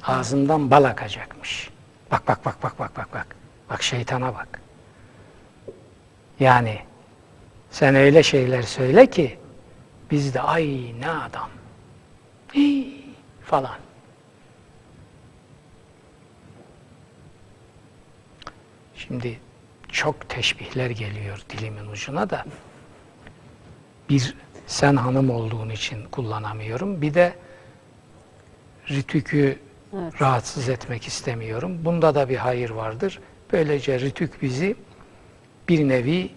Ağzından 0.04 0.72
bal 0.72 0.84
akacakmış. 0.84 1.69
Bak 2.12 2.28
bak 2.28 2.45
bak 2.45 2.63
bak 2.63 2.80
bak 2.80 2.98
bak 2.98 3.13
bak. 3.13 3.36
Bak 3.69 3.84
şeytana 3.84 4.36
bak. 4.36 4.62
Yani 6.39 6.80
sen 7.72 7.95
öyle 7.95 8.24
şeyler 8.24 8.62
söyle 8.62 9.10
ki 9.10 9.39
biz 10.12 10.34
de 10.34 10.41
ay 10.41 10.93
ne 11.00 11.10
adam. 11.10 11.50
Hii, 12.54 13.04
falan. 13.45 13.88
Şimdi 19.10 19.39
çok 19.88 20.30
teşbihler 20.30 20.89
geliyor 20.89 21.41
dilimin 21.50 21.88
ucuna 21.88 22.30
da 22.30 22.45
bir 24.10 24.36
sen 24.67 24.95
hanım 24.95 25.30
olduğun 25.30 25.69
için 25.69 26.06
kullanamıyorum. 26.12 27.02
Bir 27.02 27.13
de 27.13 27.34
Ritük'ü 28.89 29.60
rahatsız 29.93 30.69
etmek 30.69 31.08
istemiyorum. 31.08 31.86
Bunda 31.86 32.15
da 32.15 32.30
bir 32.30 32.38
hayır 32.38 32.69
vardır. 32.69 33.19
Böylece 33.54 34.00
Ritük 34.00 34.41
bizi 34.41 34.76
bir 35.69 35.88
nevi 35.88 36.30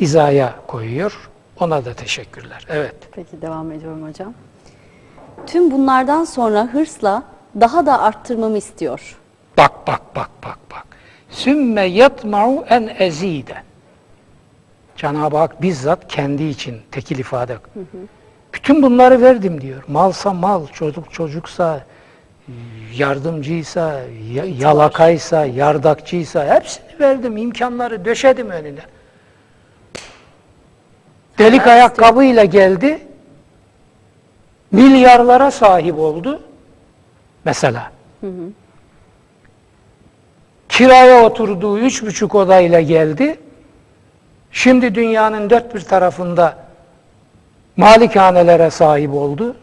hizaya 0.00 0.54
koyuyor. 0.66 1.30
Ona 1.60 1.84
da 1.84 1.94
teşekkürler. 1.94 2.66
Evet. 2.68 2.94
Peki 3.12 3.42
devam 3.42 3.72
ediyorum 3.72 4.08
hocam. 4.08 4.34
Tüm 5.46 5.70
bunlardan 5.70 6.24
sonra 6.24 6.68
hırsla 6.72 7.22
daha 7.60 7.86
da 7.86 8.02
arttırmamı 8.02 8.58
istiyor. 8.58 9.18
Bak 9.56 9.86
bak 9.86 10.16
bak 10.16 10.30
bak. 10.44 10.58
Sümme 11.32 11.82
yatma'u 11.84 12.64
en 12.68 12.90
ezide. 12.98 13.54
Cenab-ı 14.96 15.36
Hak 15.36 15.62
bizzat 15.62 16.08
kendi 16.08 16.42
için 16.44 16.80
tekil 16.90 17.18
ifade. 17.18 17.56
Bütün 18.54 18.82
bunları 18.82 19.22
verdim 19.22 19.60
diyor. 19.60 19.82
Malsa 19.88 20.32
mal, 20.32 20.66
çocuk 20.66 21.12
çocuksa, 21.12 21.84
yardımcıysa, 22.94 24.00
ya- 24.32 24.44
yalakaysa, 24.58 25.46
yardakçıysa 25.46 26.54
hepsini 26.54 27.00
verdim. 27.00 27.36
imkanları 27.36 28.04
döşedim 28.04 28.50
önüne. 28.50 28.80
Delik 31.38 31.66
ayakkabıyla 31.66 32.44
geldi. 32.44 32.98
Milyarlara 34.70 35.50
sahip 35.50 35.98
oldu. 35.98 36.42
Mesela. 37.44 37.92
Kiraya 40.72 41.24
oturduğu 41.24 41.78
üç 41.78 42.02
buçuk 42.02 42.34
odayla 42.34 42.80
geldi. 42.80 43.40
Şimdi 44.52 44.94
dünyanın 44.94 45.50
dört 45.50 45.74
bir 45.74 45.80
tarafında 45.80 46.58
malikanelere 47.76 48.70
sahip 48.70 49.12
oldu. 49.12 49.56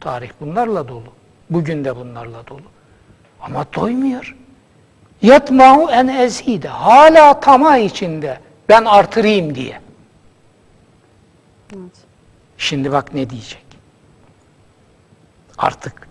Tarih 0.00 0.30
bunlarla 0.40 0.88
dolu. 0.88 1.12
Bugün 1.50 1.84
de 1.84 1.96
bunlarla 1.96 2.46
dolu. 2.46 2.62
Ama 3.40 3.66
doymuyor. 3.74 4.36
Yatmahu 5.22 5.90
en 5.90 6.08
ezide. 6.08 6.68
Hala 6.68 7.40
tamah 7.40 7.76
içinde. 7.76 8.38
Ben 8.68 8.84
artırayım 8.84 9.54
diye. 9.54 9.80
Şimdi 12.58 12.92
bak 12.92 13.14
ne 13.14 13.30
diyecek. 13.30 13.64
Artık 15.58 16.08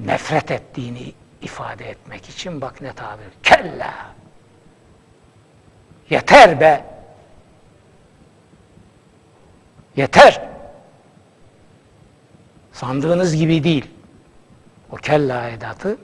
nefret 0.00 0.50
ettiğini 0.50 1.12
ifade 1.42 1.90
etmek 1.90 2.28
için 2.28 2.60
bak 2.60 2.80
ne 2.80 2.92
tabir. 2.92 3.26
Kella. 3.42 3.94
Yeter 6.10 6.60
be. 6.60 6.84
Yeter. 9.96 10.48
Sandığınız 12.72 13.36
gibi 13.36 13.64
değil. 13.64 13.90
O 14.90 14.96
kella 14.96 15.48
edatı 15.48 15.98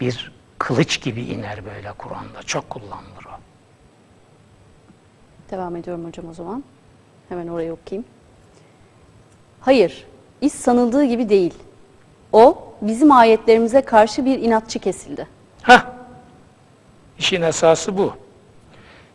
bir 0.00 0.32
kılıç 0.58 1.02
gibi 1.02 1.22
iner 1.22 1.64
böyle 1.64 1.92
Kur'an'da. 1.92 2.42
Çok 2.42 2.70
kullanılır 2.70 3.24
o. 3.26 3.38
Devam 5.50 5.76
ediyorum 5.76 6.06
hocam 6.06 6.28
o 6.28 6.34
zaman. 6.34 6.64
Hemen 7.28 7.48
orayı 7.48 7.72
okuyayım. 7.72 8.08
Hayır, 9.60 10.06
iş 10.40 10.52
sanıldığı 10.52 11.04
gibi 11.04 11.28
değil. 11.28 11.54
O, 12.32 12.65
bizim 12.80 13.12
ayetlerimize 13.12 13.80
karşı 13.80 14.24
bir 14.24 14.38
inatçı 14.38 14.78
kesildi. 14.78 15.26
Hah. 15.62 15.86
İşin 17.18 17.42
esası 17.42 17.98
bu. 17.98 18.12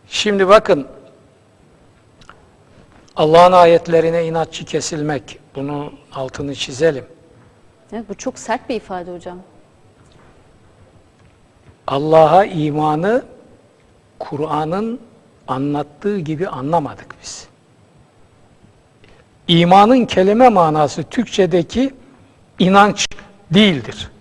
Şimdi 0.07 0.47
bakın 0.47 0.88
Allah'ın 3.16 3.51
ayetlerine 3.51 4.26
inatçı 4.26 4.66
kesilmek, 4.66 5.39
bunu 5.55 5.93
altını 6.14 6.55
çizelim. 6.55 7.05
Evet, 7.93 8.09
bu 8.09 8.16
çok 8.16 8.39
sert 8.39 8.70
bir 8.70 8.76
ifade 8.76 9.14
hocam. 9.14 9.38
Allah'a 11.88 12.45
imanı 12.45 13.24
Kur'an'ın 14.20 14.99
anlattığı 15.47 16.20
gibi 16.20 16.47
anlamadık 16.47 17.16
biz. 17.22 17.47
İmanın 19.47 20.05
kelime 20.05 20.49
manası 20.49 21.03
Türkçedeki 21.03 21.93
inanç 22.59 23.07
değildir. 23.54 24.12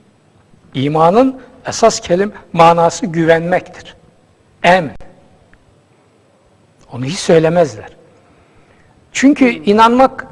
İmanın 0.74 1.40
esas 1.66 2.00
kelime 2.00 2.32
manası 2.52 3.06
güvenmektir. 3.06 3.96
Em. 4.62 4.94
Onu 6.92 7.04
hiç 7.04 7.18
söylemezler. 7.18 7.96
Çünkü 9.12 9.48
inanmak 9.48 10.26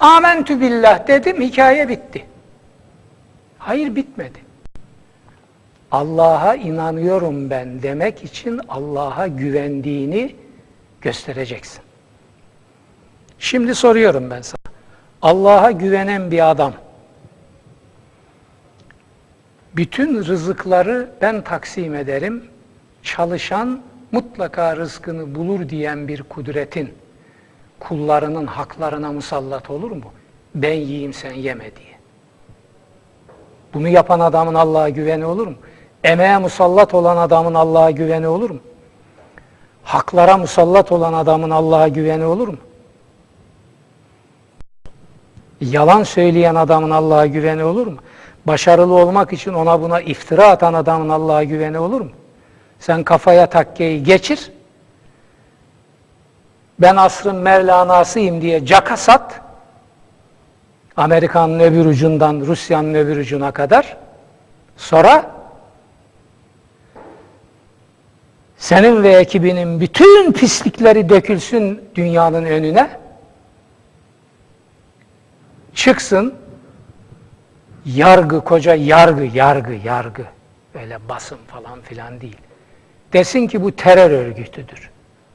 amentü 0.00 0.60
billah 0.60 1.06
dedim 1.08 1.40
hikaye 1.40 1.88
bitti. 1.88 2.26
Hayır 3.58 3.96
bitmedi. 3.96 4.38
Allah'a 5.90 6.54
inanıyorum 6.54 7.50
ben 7.50 7.82
demek 7.82 8.24
için 8.24 8.60
Allah'a 8.68 9.26
güvendiğini 9.26 10.36
göstereceksin. 11.00 11.80
Şimdi 13.38 13.74
soruyorum 13.74 14.30
ben 14.30 14.42
sana. 14.42 14.74
Allah'a 15.22 15.70
güvenen 15.70 16.30
bir 16.30 16.50
adam 16.50 16.72
bütün 19.76 20.24
rızıkları 20.24 21.10
ben 21.22 21.44
taksim 21.44 21.94
ederim. 21.94 22.44
Çalışan 23.02 23.80
mutlaka 24.12 24.76
rızkını 24.76 25.34
bulur 25.34 25.68
diyen 25.68 26.08
bir 26.08 26.22
kudretin 26.22 26.94
kullarının 27.80 28.46
haklarına 28.46 29.12
musallat 29.12 29.70
olur 29.70 29.90
mu? 29.90 30.12
Ben 30.54 30.74
yiyeyim 30.74 31.12
sen 31.12 31.32
yeme 31.32 31.64
diye. 31.76 31.90
Bunu 33.74 33.88
yapan 33.88 34.20
adamın 34.20 34.54
Allah'a 34.54 34.88
güveni 34.88 35.26
olur 35.26 35.46
mu? 35.46 35.54
Emeğe 36.04 36.38
musallat 36.38 36.94
olan 36.94 37.16
adamın 37.16 37.54
Allah'a 37.54 37.90
güveni 37.90 38.28
olur 38.28 38.50
mu? 38.50 38.60
Haklara 39.84 40.36
musallat 40.36 40.92
olan 40.92 41.12
adamın 41.12 41.50
Allah'a 41.50 41.88
güveni 41.88 42.24
olur 42.24 42.48
mu? 42.48 42.56
Yalan 45.60 46.02
söyleyen 46.02 46.54
adamın 46.54 46.90
Allah'a 46.90 47.26
güveni 47.26 47.64
olur 47.64 47.86
mu? 47.86 47.96
Başarılı 48.46 48.94
olmak 48.94 49.32
için 49.32 49.54
ona 49.54 49.82
buna 49.82 50.00
iftira 50.00 50.48
atan 50.48 50.74
adamın 50.74 51.08
Allah'a 51.08 51.44
güveni 51.44 51.78
olur 51.78 52.00
mu? 52.00 52.10
Sen 52.78 53.02
kafaya 53.02 53.46
takkeyi 53.46 54.02
geçir, 54.02 54.52
ben 56.78 56.96
asrın 56.96 57.36
Mevlana'sıyım 57.36 58.40
diye 58.42 58.66
caka 58.66 58.96
sat, 58.96 59.40
Amerika'nın 60.96 61.60
öbür 61.60 61.86
ucundan 61.86 62.40
Rusya'nın 62.40 62.94
öbür 62.94 63.16
ucuna 63.16 63.50
kadar, 63.50 63.96
sonra 64.76 65.30
senin 68.56 69.02
ve 69.02 69.12
ekibinin 69.12 69.80
bütün 69.80 70.32
pislikleri 70.32 71.08
dökülsün 71.08 71.84
dünyanın 71.94 72.44
önüne, 72.44 72.90
çıksın, 75.74 76.34
yargı, 77.96 78.44
koca 78.44 78.74
yargı, 78.74 79.24
yargı, 79.24 79.72
yargı, 79.72 80.24
öyle 80.74 80.98
basın 81.08 81.38
falan 81.46 81.80
filan 81.80 82.20
değil. 82.20 82.36
Desin 83.12 83.46
ki 83.46 83.62
bu 83.62 83.76
terör 83.76 84.10
örgütüdür. 84.10 84.90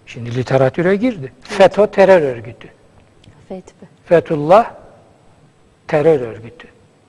Şimdi 0.05 0.35
literatüre 0.35 0.95
girdi. 0.95 1.33
FETÖ 1.41 1.87
terör 1.87 2.21
örgütü. 2.21 2.67
Fetbi. 3.49 3.85
Fethullah 4.05 4.71
terör 5.87 6.19
örgütü. 6.19 6.67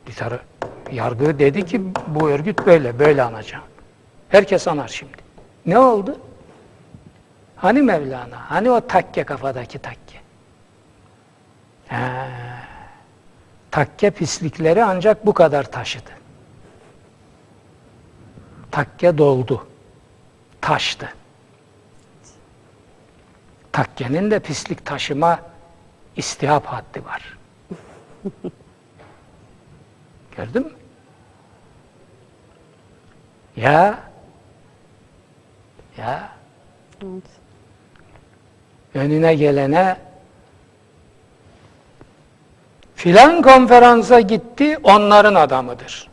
Literatür, 0.08 0.46
yargı 0.92 1.38
dedi 1.38 1.64
ki 1.64 1.80
bu 2.06 2.30
örgüt 2.30 2.66
böyle, 2.66 2.98
böyle 2.98 3.22
anacağım. 3.22 3.64
Herkes 4.28 4.68
anar 4.68 4.88
şimdi. 4.88 5.16
Ne 5.66 5.78
oldu? 5.78 6.18
Hani 7.56 7.82
Mevlana? 7.82 8.50
Hani 8.50 8.70
o 8.70 8.80
takke 8.80 9.24
kafadaki 9.24 9.78
takke? 9.78 10.18
He. 11.88 12.55
Takke 13.76 14.10
pislikleri 14.10 14.84
ancak 14.84 15.26
bu 15.26 15.34
kadar 15.34 15.70
taşıdı. 15.70 16.10
Takke 18.70 19.18
doldu. 19.18 19.66
Taştı. 20.60 21.12
Takkenin 23.72 24.30
de 24.30 24.40
pislik 24.40 24.86
taşıma 24.86 25.40
istihap 26.16 26.66
haddi 26.66 27.04
var. 27.04 27.38
Gördün 30.36 30.62
mü? 30.62 30.72
Ya 33.56 33.98
ya 35.96 36.32
Evet. 37.02 37.24
önüne 38.94 39.34
gelene 39.34 40.05
filan 42.96 43.42
konferansa 43.42 44.20
gitti 44.20 44.78
onların 44.82 45.34
adamıdır. 45.34 46.08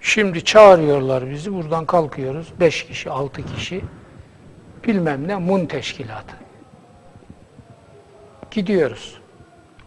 Şimdi 0.00 0.44
çağırıyorlar 0.44 1.30
bizi 1.30 1.54
buradan 1.54 1.86
kalkıyoruz. 1.86 2.48
Beş 2.60 2.86
kişi, 2.86 3.10
altı 3.10 3.42
kişi 3.54 3.82
bilmem 4.84 5.28
ne 5.28 5.36
mun 5.36 5.66
teşkilatı. 5.66 6.36
Gidiyoruz. 8.50 9.20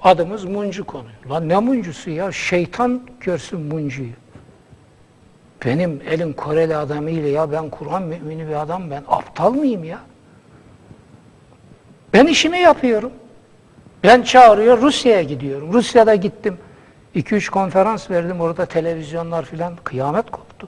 Adımız 0.04 0.46
Muncu 0.46 0.86
konuyor. 0.86 1.26
Lan 1.30 1.50
ne 1.50 1.60
Muncusu 1.60 2.10
ya? 2.10 2.32
Şeytan 2.32 3.02
görsün 3.20 3.62
Muncu'yu. 3.62 4.14
Benim 5.66 6.02
elin 6.10 6.34
Koreli 6.34 6.76
adamıyla 6.76 7.30
ya 7.30 7.52
ben 7.52 7.70
Kur'an 7.70 8.04
mümini 8.04 8.48
bir 8.48 8.62
adam 8.62 8.92
ben 8.92 9.04
aptal 9.08 9.54
mıyım 9.54 9.84
ya? 9.84 10.00
Ben 12.14 12.28
işimi 12.28 12.60
yapıyorum. 12.60 13.12
Ben 14.04 14.22
çağırıyor 14.22 14.82
Rusya'ya 14.82 15.22
gidiyorum. 15.22 15.74
Rusya'da 15.74 16.16
gittim. 16.16 16.58
2-3 17.16 17.50
konferans 17.52 18.12
verdim 18.12 18.42
orada 18.42 18.66
televizyonlar 18.66 19.46
filan 19.46 19.76
kıyamet 19.84 20.32
koptu. 20.32 20.68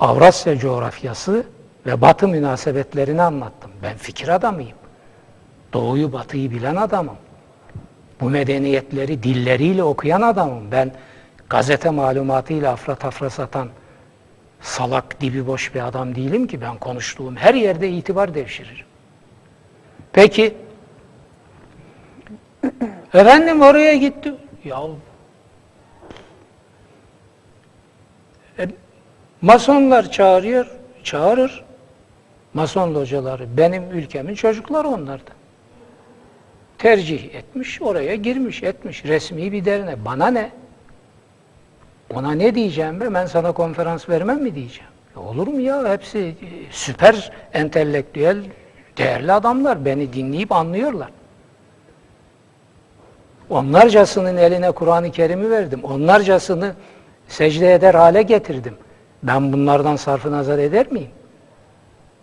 Avrasya 0.00 0.58
coğrafyası 0.58 1.46
ve 1.86 2.00
batı 2.00 2.28
münasebetlerini 2.28 3.22
anlattım. 3.22 3.70
Ben 3.82 3.96
fikir 3.96 4.28
adamıyım. 4.28 4.78
Doğuyu 5.72 6.12
batıyı 6.12 6.50
bilen 6.50 6.76
adamım. 6.76 7.16
Bu 8.20 8.30
medeniyetleri 8.30 9.22
dilleriyle 9.22 9.82
okuyan 9.82 10.22
adamım. 10.22 10.70
Ben 10.72 10.92
gazete 11.50 11.90
malumatıyla 11.90 12.72
afra 12.72 12.94
tafra 12.94 13.30
satan 13.30 13.68
salak 14.60 15.20
dibi 15.20 15.46
boş 15.46 15.74
bir 15.74 15.86
adam 15.86 16.14
değilim 16.14 16.46
ki 16.46 16.60
ben 16.60 16.76
konuştuğum 16.78 17.36
her 17.36 17.54
yerde 17.54 17.90
itibar 17.90 18.34
devşiririm. 18.34 18.87
Peki 20.12 20.54
efendim 23.14 23.62
oraya 23.62 23.94
gitti. 23.96 24.34
Ya 24.64 24.82
e, 28.58 28.68
masonlar 29.42 30.10
çağırıyor, 30.10 30.66
çağırır. 31.04 31.64
Mason 32.54 32.94
locaları 32.94 33.56
benim 33.56 33.90
ülkemin 33.90 34.34
çocukları 34.34 34.88
onlardı. 34.88 35.30
Tercih 36.78 37.34
etmiş, 37.34 37.82
oraya 37.82 38.14
girmiş, 38.14 38.62
etmiş. 38.62 39.04
Resmi 39.04 39.52
bir 39.52 39.64
dernek. 39.64 40.04
Bana 40.04 40.26
ne? 40.26 40.50
Ona 42.14 42.32
ne 42.32 42.54
diyeceğim 42.54 43.00
be? 43.00 43.14
Ben 43.14 43.26
sana 43.26 43.52
konferans 43.52 44.08
vermem 44.08 44.42
mi 44.42 44.54
diyeceğim? 44.54 44.90
Ya 45.16 45.22
olur 45.22 45.46
mu 45.46 45.60
ya? 45.60 45.92
Hepsi 45.92 46.18
e, 46.18 46.34
süper 46.70 47.32
entelektüel, 47.52 48.44
değerli 48.98 49.32
adamlar. 49.32 49.84
Beni 49.84 50.12
dinleyip 50.12 50.52
anlıyorlar. 50.52 51.08
Onlarcasının 53.50 54.36
eline 54.36 54.70
Kur'an-ı 54.70 55.10
Kerim'i 55.10 55.50
verdim. 55.50 55.80
Onlarcasını 55.84 56.74
secde 57.28 57.74
eder 57.74 57.94
hale 57.94 58.22
getirdim. 58.22 58.74
Ben 59.22 59.52
bunlardan 59.52 59.96
sarfı 59.96 60.32
nazar 60.32 60.58
eder 60.58 60.92
miyim? 60.92 61.10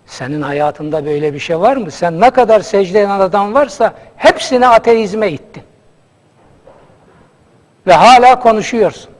Senin 0.05 0.41
hayatında 0.41 1.05
böyle 1.05 1.33
bir 1.33 1.39
şey 1.39 1.59
var 1.59 1.77
mı? 1.77 1.91
Sen 1.91 2.21
ne 2.21 2.29
kadar 2.29 2.59
secde 2.59 2.99
eden 2.99 3.19
adam 3.19 3.53
varsa 3.53 3.93
hepsini 4.15 4.67
ateizme 4.67 5.31
ittin. 5.31 5.63
Ve 7.87 7.93
hala 7.93 8.39
konuşuyorsun. 8.39 9.14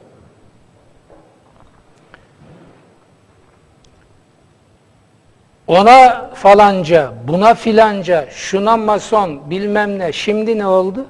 Ona 5.66 6.30
falanca, 6.34 7.14
buna 7.28 7.54
filanca, 7.54 8.30
şuna 8.30 8.76
mason, 8.76 9.50
bilmem 9.50 9.98
ne. 9.98 10.12
Şimdi 10.12 10.58
ne 10.58 10.66
oldu? 10.66 11.06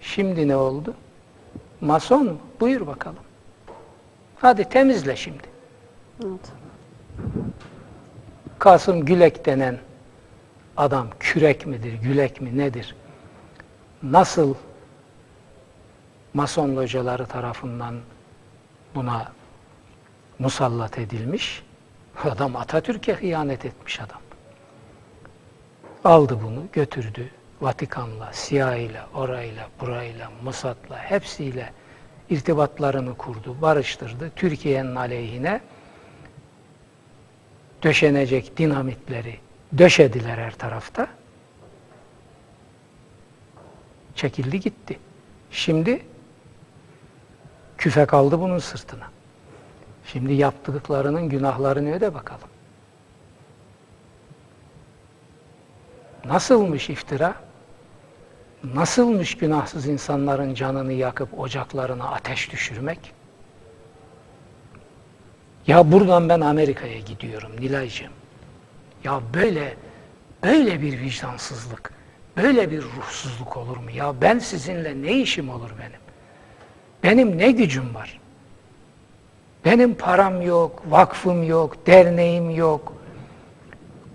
Şimdi 0.00 0.48
ne 0.48 0.56
oldu? 0.56 0.94
Mason 1.80 2.24
mu? 2.24 2.38
Buyur 2.60 2.86
bakalım. 2.86 3.18
Hadi 4.36 4.64
temizle 4.64 5.16
şimdi. 5.16 5.42
Evet. 6.24 6.52
Kasım 8.58 9.04
Gülek 9.04 9.46
denen 9.46 9.78
adam 10.76 11.08
kürek 11.20 11.66
midir, 11.66 11.92
gülek 11.92 12.40
mi 12.40 12.58
nedir? 12.58 12.94
Nasıl 14.02 14.54
Mason 16.34 16.76
locaları 16.76 17.26
tarafından 17.26 17.94
buna 18.94 19.32
musallat 20.38 20.98
edilmiş? 20.98 21.62
Adam 22.24 22.56
Atatürk'e 22.56 23.14
hıyanet 23.14 23.64
etmiş 23.64 24.00
adam. 24.00 24.20
Aldı 26.04 26.38
bunu, 26.42 26.64
götürdü. 26.72 27.30
Vatikan'la, 27.60 28.30
CIA'yla, 28.34 29.08
orayla, 29.14 29.68
burayla, 29.80 30.30
Mossad'la 30.42 30.98
hepsiyle 30.98 31.72
irtibatlarını 32.30 33.16
kurdu, 33.16 33.56
barıştırdı. 33.62 34.30
Türkiye'nin 34.36 34.94
aleyhine 34.94 35.60
döşenecek 37.82 38.58
dinamitleri 38.58 39.38
döşediler 39.78 40.38
her 40.38 40.54
tarafta. 40.54 41.08
Çekildi 44.14 44.60
gitti. 44.60 44.98
Şimdi 45.50 46.02
küfe 47.78 48.06
kaldı 48.06 48.40
bunun 48.40 48.58
sırtına. 48.58 49.17
Şimdi 50.12 50.32
yaptıklarının 50.32 51.28
günahlarını 51.28 51.94
öde 51.94 52.14
bakalım. 52.14 52.48
Nasılmış 56.24 56.90
iftira? 56.90 57.34
Nasılmış 58.74 59.36
günahsız 59.36 59.86
insanların 59.86 60.54
canını 60.54 60.92
yakıp 60.92 61.40
ocaklarına 61.40 62.04
ateş 62.04 62.52
düşürmek? 62.52 63.12
Ya 65.66 65.92
buradan 65.92 66.28
ben 66.28 66.40
Amerika'ya 66.40 66.98
gidiyorum 66.98 67.52
Nilaycığım. 67.60 68.12
Ya 69.04 69.20
böyle 69.34 69.76
böyle 70.44 70.82
bir 70.82 71.00
vicdansızlık, 71.00 71.92
böyle 72.36 72.70
bir 72.70 72.82
ruhsuzluk 72.82 73.56
olur 73.56 73.76
mu? 73.76 73.90
Ya 73.90 74.20
ben 74.20 74.38
sizinle 74.38 75.02
ne 75.02 75.12
işim 75.12 75.48
olur 75.48 75.70
benim? 75.78 76.00
Benim 77.02 77.38
ne 77.38 77.50
gücüm 77.50 77.94
var? 77.94 78.20
Benim 79.64 79.94
param 79.94 80.42
yok, 80.42 80.82
vakfım 80.88 81.42
yok, 81.42 81.86
derneğim 81.86 82.50
yok, 82.50 82.92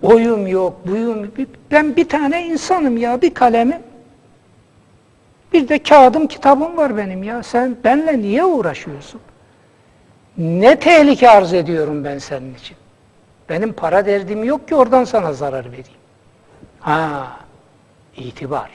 oyum 0.02 0.46
yok, 0.46 0.86
buyum. 0.86 1.32
Ben 1.70 1.96
bir 1.96 2.08
tane 2.08 2.46
insanım 2.46 2.96
ya, 2.96 3.22
bir 3.22 3.34
kalemim. 3.34 3.82
Bir 5.52 5.68
de 5.68 5.82
kağıdım, 5.82 6.26
kitabım 6.26 6.76
var 6.76 6.96
benim 6.96 7.22
ya. 7.22 7.42
Sen 7.42 7.76
benle 7.84 8.18
niye 8.18 8.44
uğraşıyorsun? 8.44 9.20
Ne 10.38 10.78
tehlike 10.78 11.30
arz 11.30 11.54
ediyorum 11.54 12.04
ben 12.04 12.18
senin 12.18 12.54
için? 12.54 12.76
Benim 13.48 13.72
para 13.72 14.06
derdim 14.06 14.44
yok 14.44 14.68
ki 14.68 14.74
oradan 14.74 15.04
sana 15.04 15.32
zarar 15.32 15.66
vereyim. 15.66 15.98
Ha, 16.80 17.36
itibar. 18.16 18.70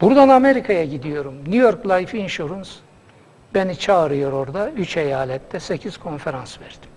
Buradan 0.00 0.28
Amerika'ya 0.28 0.84
gidiyorum. 0.84 1.38
New 1.38 1.56
York 1.56 1.86
Life 1.86 2.18
Insurance 2.18 2.70
beni 3.54 3.78
çağırıyor 3.78 4.32
orada. 4.32 4.70
Üç 4.70 4.96
eyalette 4.96 5.60
sekiz 5.60 5.96
konferans 5.96 6.60
verdim. 6.60 6.90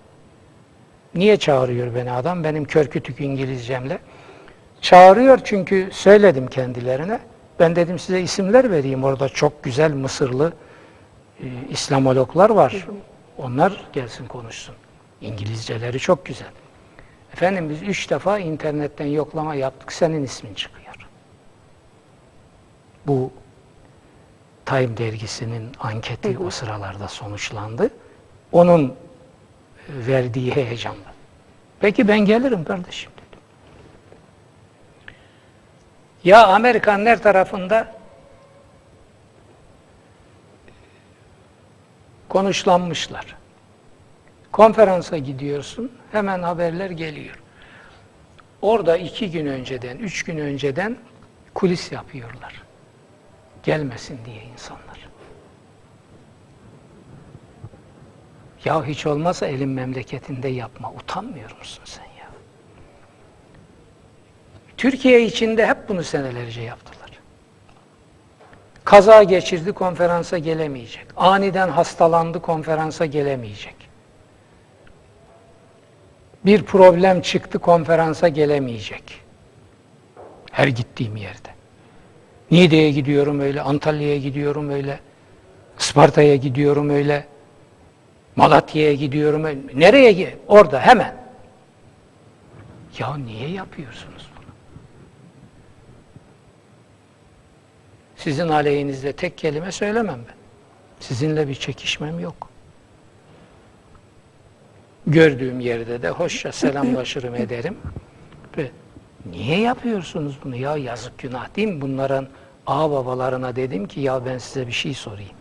Niye 1.16 1.38
çağırıyor 1.38 1.96
beni 1.96 2.12
adam? 2.12 2.44
Benim 2.44 2.66
körkütük 2.66 3.22
İngilizcemle. 3.22 4.00
Çağırıyor 4.82 5.40
çünkü 5.44 5.90
söyledim 5.92 6.48
kendilerine. 6.48 7.20
Ben 7.60 7.76
dedim 7.76 8.00
size 8.00 8.22
isimler 8.22 8.72
vereyim. 8.72 9.04
Orada 9.04 9.30
çok 9.30 9.64
güzel 9.64 9.94
Mısırlı 9.94 10.54
e, 11.40 11.46
İslamologlar 11.70 12.50
var. 12.50 12.88
Onlar 13.38 13.86
gelsin 13.94 14.28
konuşsun. 14.28 14.76
İngilizceleri 15.22 16.00
çok 16.00 16.26
güzel. 16.26 16.52
Efendim 17.34 17.70
biz 17.70 17.82
üç 17.82 18.10
defa 18.10 18.40
internetten 18.40 19.06
yoklama 19.06 19.56
yaptık. 19.56 19.92
Senin 19.92 20.24
ismin 20.24 20.54
çıkıyor. 20.54 20.82
Bu 23.08 23.32
Time 24.66 24.98
dergisinin 24.98 25.72
anketi 25.80 26.38
o 26.38 26.50
sıralarda 26.50 27.08
sonuçlandı. 27.08 27.90
Onun 28.52 28.88
e, 28.88 28.94
verdiği 29.90 30.56
heyecanla. 30.56 31.14
Peki 31.80 32.08
ben 32.08 32.20
gelirim 32.20 32.64
kardeşim 32.64 33.12
dedim. 33.12 33.40
Ya 36.24 36.48
Amerikanlar 36.48 37.22
tarafında 37.22 37.96
konuşlanmışlar. 42.30 43.36
Konferansa 44.52 45.18
gidiyorsun, 45.18 45.92
hemen 46.12 46.44
haberler 46.44 46.90
geliyor. 46.90 47.42
Orada 48.62 48.98
iki 48.98 49.32
gün 49.32 49.46
önceden, 49.46 49.98
üç 49.98 50.24
gün 50.24 50.38
önceden 50.38 50.98
kulis 51.54 51.92
yapıyorlar. 51.92 52.62
Gelmesin 53.64 54.20
diye 54.26 54.44
insanlar. 54.44 55.10
Ya 58.66 58.86
hiç 58.86 59.06
olmazsa 59.06 59.48
elin 59.48 59.70
memleketinde 59.70 60.48
yapma. 60.48 60.92
Utanmıyor 60.92 61.58
musun 61.58 61.84
sen 61.86 62.04
ya? 62.04 62.28
Türkiye 64.78 65.26
içinde 65.26 65.68
hep 65.68 65.90
bunu 65.90 66.04
senelerce 66.04 66.62
yaptılar. 66.62 67.02
Kaza 68.84 69.24
geçirdi, 69.24 69.72
konferansa 69.72 70.38
gelemeyecek. 70.38 71.06
Aniden 71.18 71.70
hastalandı, 71.70 72.42
konferansa 72.42 73.06
gelemeyecek. 73.06 73.76
Bir 76.46 76.64
problem 76.64 77.22
çıktı, 77.22 77.60
konferansa 77.60 78.28
gelemeyecek. 78.28 79.22
Her 80.52 80.68
gittiğim 80.68 81.16
yerde. 81.16 81.50
Niğde'ye 82.52 82.92
gidiyorum 82.92 83.40
öyle, 83.40 83.62
Antalya'ya 83.62 84.18
gidiyorum 84.18 84.70
öyle, 84.70 85.00
Isparta'ya 85.80 86.36
gidiyorum 86.36 86.90
öyle, 86.90 87.28
Malatya'ya 88.36 88.94
gidiyorum 88.94 89.44
öyle. 89.44 89.60
Nereye? 89.74 90.38
Orada 90.48 90.80
hemen. 90.80 91.16
Ya 93.00 93.18
niye 93.18 93.50
yapıyorsunuz 93.50 94.30
bunu? 94.38 94.46
Sizin 98.16 98.48
aleyhinizde 98.50 99.14
tek 99.14 99.38
kelime 99.38 99.72
söylemem 99.72 100.20
ben. 100.28 100.36
Sizinle 101.00 101.48
bir 101.48 101.56
çekişmem 101.56 102.20
yok. 102.20 102.50
Gördüğüm 105.08 105.60
yerde 105.60 106.02
de 106.02 106.10
hoşça 106.10 106.52
selamlaşırım 106.52 107.36
ederim. 107.46 107.78
Ve 108.58 108.72
niye 109.30 109.60
yapıyorsunuz 109.60 110.36
bunu 110.44 110.56
ya 110.56 110.78
yazık 110.78 111.18
günah 111.18 111.56
değil 111.56 111.68
mi? 111.68 111.82
Bunların 111.82 112.28
ağ 112.68 112.92
babalarına 112.92 113.56
dedim 113.56 113.88
ki 113.88 114.00
ya 114.00 114.26
ben 114.26 114.38
size 114.38 114.68
bir 114.68 114.72
şey 114.72 114.94
sorayım. 114.94 115.32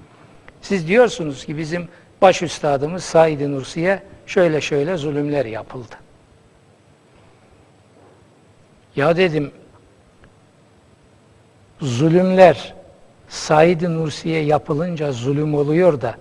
Siz 0.63 0.89
diyorsunuz 0.89 1.45
ki 1.45 1.59
bizim 1.59 1.89
baş 2.23 2.43
üstadımız 2.43 3.05
Said-i 3.05 3.53
Nursi'ye 3.53 4.03
şöyle 4.27 4.61
şöyle 4.61 4.97
zulümler 4.97 5.47
yapıldı. 5.47 5.95
Ya 8.97 9.17
dedim 9.17 9.51
zulümler 11.81 12.75
Said-i 13.29 13.95
Nursi'ye 13.95 14.43
yapılınca 14.43 15.13
zulüm 15.13 15.55
oluyor 15.55 16.01
da 16.01 16.15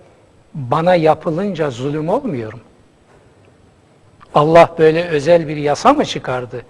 bana 0.54 0.94
yapılınca 0.94 1.70
zulüm 1.70 2.08
olmuyor 2.08 2.52
mu? 2.52 2.60
Allah 4.34 4.74
böyle 4.78 5.08
özel 5.08 5.48
bir 5.48 5.56
yasa 5.56 5.92
mı 5.92 6.04
çıkardı? 6.04 6.64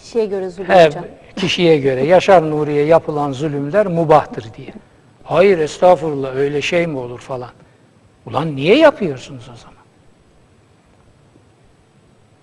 Kişiye 0.00 0.26
göre 0.26 0.48
zulüm 0.50 0.68
He, 0.70 0.86
hocam. 0.86 1.04
kişiye 1.36 1.78
göre 1.78 2.04
Yaşar 2.04 2.50
Nuri'ye 2.50 2.84
yapılan 2.84 3.32
zulümler 3.32 3.86
mubahtır 3.86 4.54
diye. 4.54 4.72
Hayır 5.24 5.58
estağfurullah 5.58 6.34
öyle 6.36 6.62
şey 6.62 6.86
mi 6.86 6.98
olur 6.98 7.18
falan. 7.20 7.50
Ulan 8.26 8.56
niye 8.56 8.76
yapıyorsunuz 8.78 9.48
o 9.54 9.56
zaman? 9.56 9.76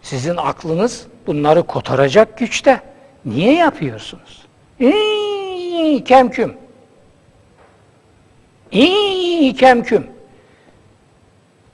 Sizin 0.01 0.37
aklınız 0.37 1.07
bunları 1.27 1.63
kotaracak 1.63 2.37
güçte. 2.37 2.81
Niye 3.25 3.53
yapıyorsunuz? 3.55 4.45
İyi 4.79 6.03
kemküm. 6.03 6.53
İyi 8.71 9.55
kemküm. 9.55 10.07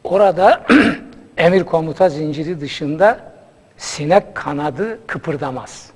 Orada 0.03 0.65
emir 1.37 1.63
komuta 1.63 2.09
zinciri 2.09 2.61
dışında 2.61 3.28
sinek 3.79 4.35
kanadı 4.35 4.99
kıpırdamaz. 5.07 5.89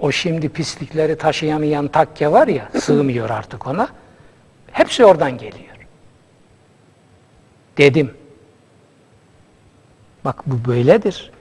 O 0.00 0.12
şimdi 0.12 0.48
pislikleri 0.48 1.18
taşıyamayan 1.18 1.88
takke 1.88 2.32
var 2.32 2.48
ya, 2.48 2.68
sığmıyor 2.80 3.30
artık 3.30 3.66
ona. 3.66 3.88
Hepsi 4.72 5.04
oradan 5.04 5.38
geliyor. 5.38 5.76
Dedim. 7.78 8.14
Bak 10.24 10.42
bu 10.46 10.68
böyledir. 10.70 11.32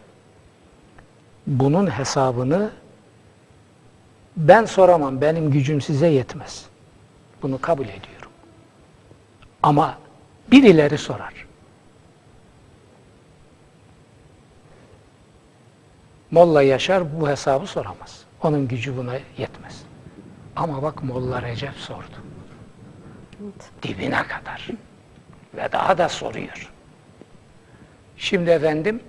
Bunun 1.48 1.88
hesabını 1.88 2.72
ben 4.38 4.66
soramam. 4.66 5.22
Benim 5.22 5.52
gücüm 5.52 5.82
size 5.82 6.08
yetmez. 6.08 6.66
Bunu 7.42 7.62
kabul 7.62 7.86
ediyorum. 7.86 8.32
Ama 9.64 9.98
birileri 10.52 10.98
sorar. 10.98 11.45
Molla 16.36 16.62
Yaşar 16.62 17.22
bu 17.22 17.30
hesabı 17.30 17.68
soramaz. 17.68 18.24
Onun 18.44 18.68
gücü 18.68 18.98
buna 18.98 19.14
yetmez. 19.38 19.84
Ama 20.56 20.84
bak 20.84 21.04
Molla 21.04 21.42
Recep 21.42 21.74
sordu. 21.74 22.16
Dibine 23.84 24.24
kadar. 24.28 24.68
Ve 25.54 25.72
daha 25.72 25.98
da 25.98 26.10
soruyor. 26.10 26.72
Şimdi 28.18 28.50
efendim 28.50 29.04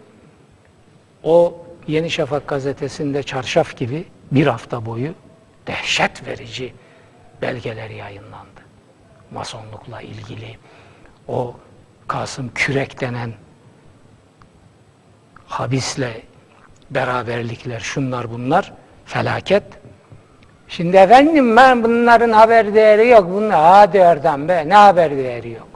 o 1.22 1.64
Yeni 1.86 2.10
Şafak 2.10 2.48
gazetesinde 2.48 3.22
çarşaf 3.22 3.76
gibi 3.76 4.04
bir 4.32 4.46
hafta 4.46 4.86
boyu 4.86 5.14
dehşet 5.66 6.26
verici 6.26 6.74
belgeler 7.42 7.90
yayınlandı. 7.90 8.60
Masonlukla 9.30 10.00
ilgili 10.00 10.58
o 11.28 11.56
Kasım 12.08 12.54
Kürek 12.54 13.00
denen 13.00 13.32
habisle 15.46 16.22
beraberlikler, 16.90 17.80
şunlar 17.80 18.30
bunlar, 18.30 18.72
felaket. 19.04 19.62
Şimdi 20.68 20.96
efendim 20.96 21.56
ben 21.56 21.84
bunların 21.84 22.32
haber 22.32 22.74
değeri 22.74 23.08
yok. 23.08 23.26
Bunlar 23.30 23.60
hadi 23.60 24.00
oradan 24.00 24.48
be 24.48 24.68
ne 24.68 24.74
haber 24.74 25.16
değeri 25.16 25.50
yok. 25.50 25.68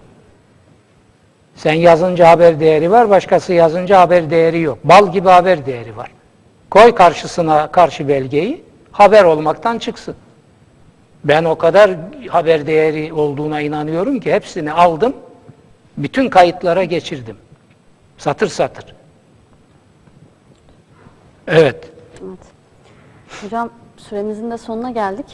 Sen 1.55 1.73
yazınca 1.73 2.29
haber 2.29 2.61
değeri 2.61 2.91
var, 2.91 3.11
başkası 3.11 3.53
yazınca 3.53 4.01
haber 4.01 4.31
değeri 4.31 4.61
yok. 4.61 4.79
Bal 4.85 5.13
gibi 5.13 5.29
haber 5.29 5.67
değeri 5.67 5.97
var. 5.97 6.11
Koy 6.71 6.95
karşısına 6.95 7.73
karşı 7.73 8.09
belgeyi, 8.09 8.65
haber 8.93 9.25
olmaktan 9.25 9.79
çıksın. 9.79 10.15
Ben 11.25 11.45
o 11.45 11.59
kadar 11.59 11.91
haber 12.29 12.67
değeri 12.67 13.13
olduğuna 13.13 13.61
inanıyorum 13.61 14.21
ki 14.21 14.33
hepsini 14.33 14.73
aldım, 14.73 15.17
bütün 15.97 16.29
kayıtlara 16.29 16.85
geçirdim. 16.85 17.37
Satır 18.19 18.49
satır. 18.49 19.00
Evet. 21.51 21.91
Evet. 22.25 22.39
Hocam 23.43 23.71
süremizin 23.97 24.51
de 24.51 24.59
sonuna 24.59 24.91
geldik. 24.91 25.27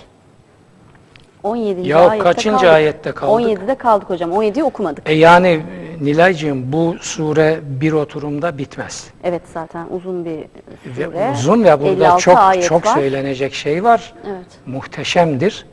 17. 1.42 1.88
Ya 1.88 2.08
ayette 2.08 2.24
kaçıncı 2.24 2.56
kaldık. 2.56 2.72
ayette 2.74 3.12
kaldık? 3.12 3.46
17'de 3.48 3.74
kaldık 3.74 4.10
hocam. 4.10 4.30
17'yi 4.32 4.64
okumadık. 4.64 5.10
E 5.10 5.12
yani 5.12 5.62
Nilaycığım 6.00 6.72
bu 6.72 6.96
sure 7.00 7.60
bir 7.62 7.92
oturumda 7.92 8.58
bitmez. 8.58 9.10
Evet 9.24 9.42
zaten 9.54 9.86
uzun 9.90 10.24
bir 10.24 10.38
Ve 10.86 11.04
sure. 11.04 11.30
uzun 11.32 11.64
ve 11.64 11.80
burada 11.80 12.04
56 12.06 12.22
çok 12.22 12.62
çok 12.62 12.86
var. 12.86 12.94
söylenecek 12.94 13.54
şey 13.54 13.84
var. 13.84 14.14
Evet. 14.26 14.46
Muhteşemdir. 14.66 15.66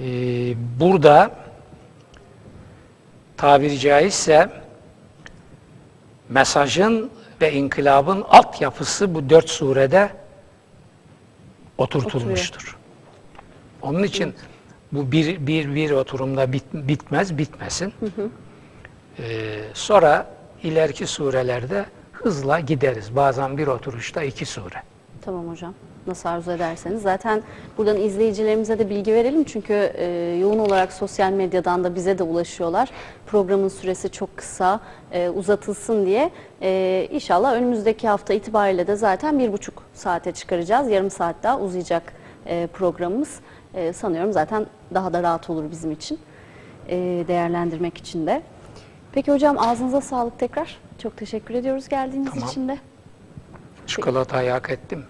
Ee, 0.00 0.04
burada 0.80 1.30
tabiri 3.36 3.78
caizse 3.78 4.50
mesajın 6.28 7.10
ve 7.42 7.52
inkılabın 7.52 8.22
altyapısı 8.22 9.14
bu 9.14 9.30
dört 9.30 9.48
surede 9.50 10.10
oturtulmuştur. 11.78 12.76
Onun 13.82 14.02
için 14.02 14.34
bu 14.92 15.12
bir, 15.12 15.46
bir, 15.46 15.74
bir 15.74 15.90
oturumda 15.90 16.52
bit- 16.52 16.74
bitmez, 16.74 17.38
bitmesin. 17.38 17.94
Ee, 19.18 19.60
sonra 19.74 20.30
ileriki 20.62 21.06
surelerde 21.06 21.84
hızla 22.12 22.60
gideriz. 22.60 23.16
Bazen 23.16 23.58
bir 23.58 23.66
oturuşta 23.66 24.22
iki 24.22 24.46
sure. 24.46 24.82
Tamam 25.24 25.48
hocam. 25.48 25.74
Nasıl 26.06 26.28
arzu 26.28 26.50
ederseniz. 26.50 27.02
Zaten 27.02 27.42
buradan 27.78 27.96
izleyicilerimize 27.96 28.78
de 28.78 28.90
bilgi 28.90 29.12
verelim. 29.14 29.44
Çünkü 29.44 29.72
e, 29.94 30.36
yoğun 30.40 30.58
olarak 30.58 30.92
sosyal 30.92 31.32
medyadan 31.32 31.84
da 31.84 31.94
bize 31.94 32.18
de 32.18 32.22
ulaşıyorlar. 32.22 32.90
Programın 33.26 33.68
süresi 33.68 34.10
çok 34.10 34.36
kısa, 34.36 34.80
e, 35.12 35.28
uzatılsın 35.28 36.06
diye. 36.06 36.30
E, 36.62 37.08
inşallah 37.10 37.52
önümüzdeki 37.52 38.08
hafta 38.08 38.34
itibariyle 38.34 38.86
de 38.86 38.96
zaten 38.96 39.38
bir 39.38 39.52
buçuk 39.52 39.82
saate 39.94 40.32
çıkaracağız. 40.32 40.90
Yarım 40.90 41.10
saat 41.10 41.36
daha 41.42 41.60
uzayacak 41.60 42.12
e, 42.46 42.66
programımız. 42.66 43.40
E, 43.74 43.92
sanıyorum 43.92 44.32
zaten 44.32 44.66
daha 44.94 45.12
da 45.12 45.22
rahat 45.22 45.50
olur 45.50 45.64
bizim 45.70 45.92
için. 45.92 46.18
E, 46.88 46.96
değerlendirmek 47.28 47.98
için 47.98 48.26
de. 48.26 48.42
Peki 49.12 49.32
hocam 49.32 49.58
ağzınıza 49.58 50.00
sağlık 50.00 50.38
tekrar. 50.38 50.78
Çok 50.98 51.16
teşekkür 51.16 51.54
ediyoruz 51.54 51.88
geldiğiniz 51.88 52.30
Tamam. 52.30 52.48
için 52.48 52.68
de. 52.68 52.78
Çikolatayı 53.86 54.50
hak 54.50 54.70
ettim 54.70 54.98
mi? 54.98 55.04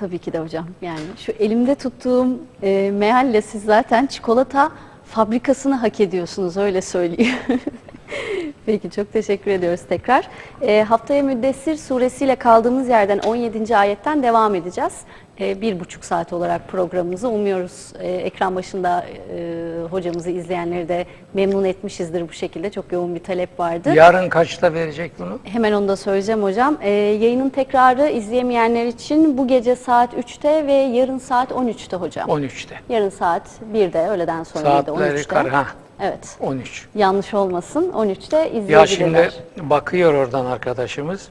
Tabii 0.00 0.18
ki 0.18 0.32
de 0.32 0.38
hocam. 0.38 0.66
Yani 0.82 1.00
şu 1.16 1.32
elimde 1.32 1.74
tuttuğum 1.74 2.26
e, 2.62 2.90
mealle 2.90 3.42
siz 3.42 3.64
zaten 3.64 4.06
çikolata 4.06 4.72
fabrikasını 5.04 5.74
hak 5.74 6.00
ediyorsunuz 6.00 6.56
öyle 6.56 6.82
söyleyeyim. 6.82 7.34
Peki 8.66 8.90
çok 8.90 9.12
teşekkür 9.12 9.50
ediyoruz 9.50 9.80
tekrar. 9.88 10.28
E, 10.62 10.82
haftaya 10.82 11.22
Müddessir 11.22 11.76
suresiyle 11.76 12.36
kaldığımız 12.36 12.88
yerden 12.88 13.18
17. 13.18 13.76
ayetten 13.76 14.22
devam 14.22 14.54
edeceğiz. 14.54 14.92
E, 15.40 15.60
bir 15.60 15.80
buçuk 15.80 16.04
saat 16.04 16.32
olarak 16.32 16.68
programımızı 16.68 17.28
umuyoruz. 17.28 17.92
E, 17.98 18.12
ekran 18.12 18.56
başında 18.56 19.06
e, 19.36 19.54
hocamızı 19.90 20.30
izleyenleri 20.30 20.88
de 20.88 21.06
memnun 21.34 21.64
etmişizdir 21.64 22.28
bu 22.28 22.32
şekilde. 22.32 22.70
Çok 22.70 22.92
yoğun 22.92 23.14
bir 23.14 23.20
talep 23.20 23.60
vardı. 23.60 23.92
Yarın 23.94 24.28
kaçta 24.28 24.74
verecek 24.74 25.12
bunu? 25.18 25.38
Hemen 25.44 25.72
onu 25.72 25.88
da 25.88 25.96
söyleyeceğim 25.96 26.42
hocam. 26.42 26.76
Ee, 26.82 26.90
yayının 26.90 27.48
tekrarı 27.50 28.08
izleyemeyenler 28.08 28.86
için 28.86 29.38
bu 29.38 29.48
gece 29.48 29.76
saat 29.76 30.14
3'te 30.14 30.66
ve 30.66 30.72
yarın 30.72 31.18
saat 31.18 31.50
13'te 31.50 31.96
hocam. 31.96 32.28
13'te. 32.28 32.74
Yarın 32.88 33.08
saat 33.10 33.42
1'de 33.74 34.08
öğleden 34.08 34.42
sonra 34.42 34.64
Saatleri 34.64 35.14
13'te. 35.14 35.22
kar 35.28 35.48
ha. 35.48 35.66
Evet. 36.00 36.36
13. 36.40 36.86
Yanlış 36.94 37.34
olmasın. 37.34 37.92
13'te 37.94 38.36
Ya 38.36 38.46
izleyebilirler. 38.46 38.86
şimdi 38.86 39.30
bakıyor 39.70 40.14
oradan 40.14 40.46
arkadaşımız. 40.46 41.28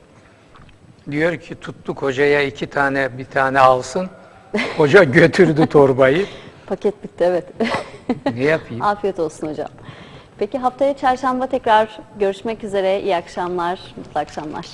Diyor 1.11 1.37
ki 1.37 1.55
tuttuk 1.55 2.01
hocaya 2.01 2.41
iki 2.41 2.67
tane 2.67 3.17
bir 3.17 3.25
tane 3.25 3.59
alsın. 3.59 4.09
Hoca 4.77 5.03
götürdü 5.03 5.67
torbayı. 5.67 6.25
Paket 6.65 7.03
bitti 7.03 7.23
evet. 7.23 7.45
Ne 8.35 8.43
yapayım? 8.43 8.81
Afiyet 8.81 9.19
olsun 9.19 9.47
hocam. 9.47 9.69
Peki 10.37 10.57
haftaya 10.57 10.97
çarşamba 10.97 11.47
tekrar 11.47 11.99
görüşmek 12.19 12.63
üzere. 12.63 13.01
İyi 13.01 13.15
akşamlar, 13.15 13.79
mutlu 13.97 14.19
akşamlar. 14.19 14.65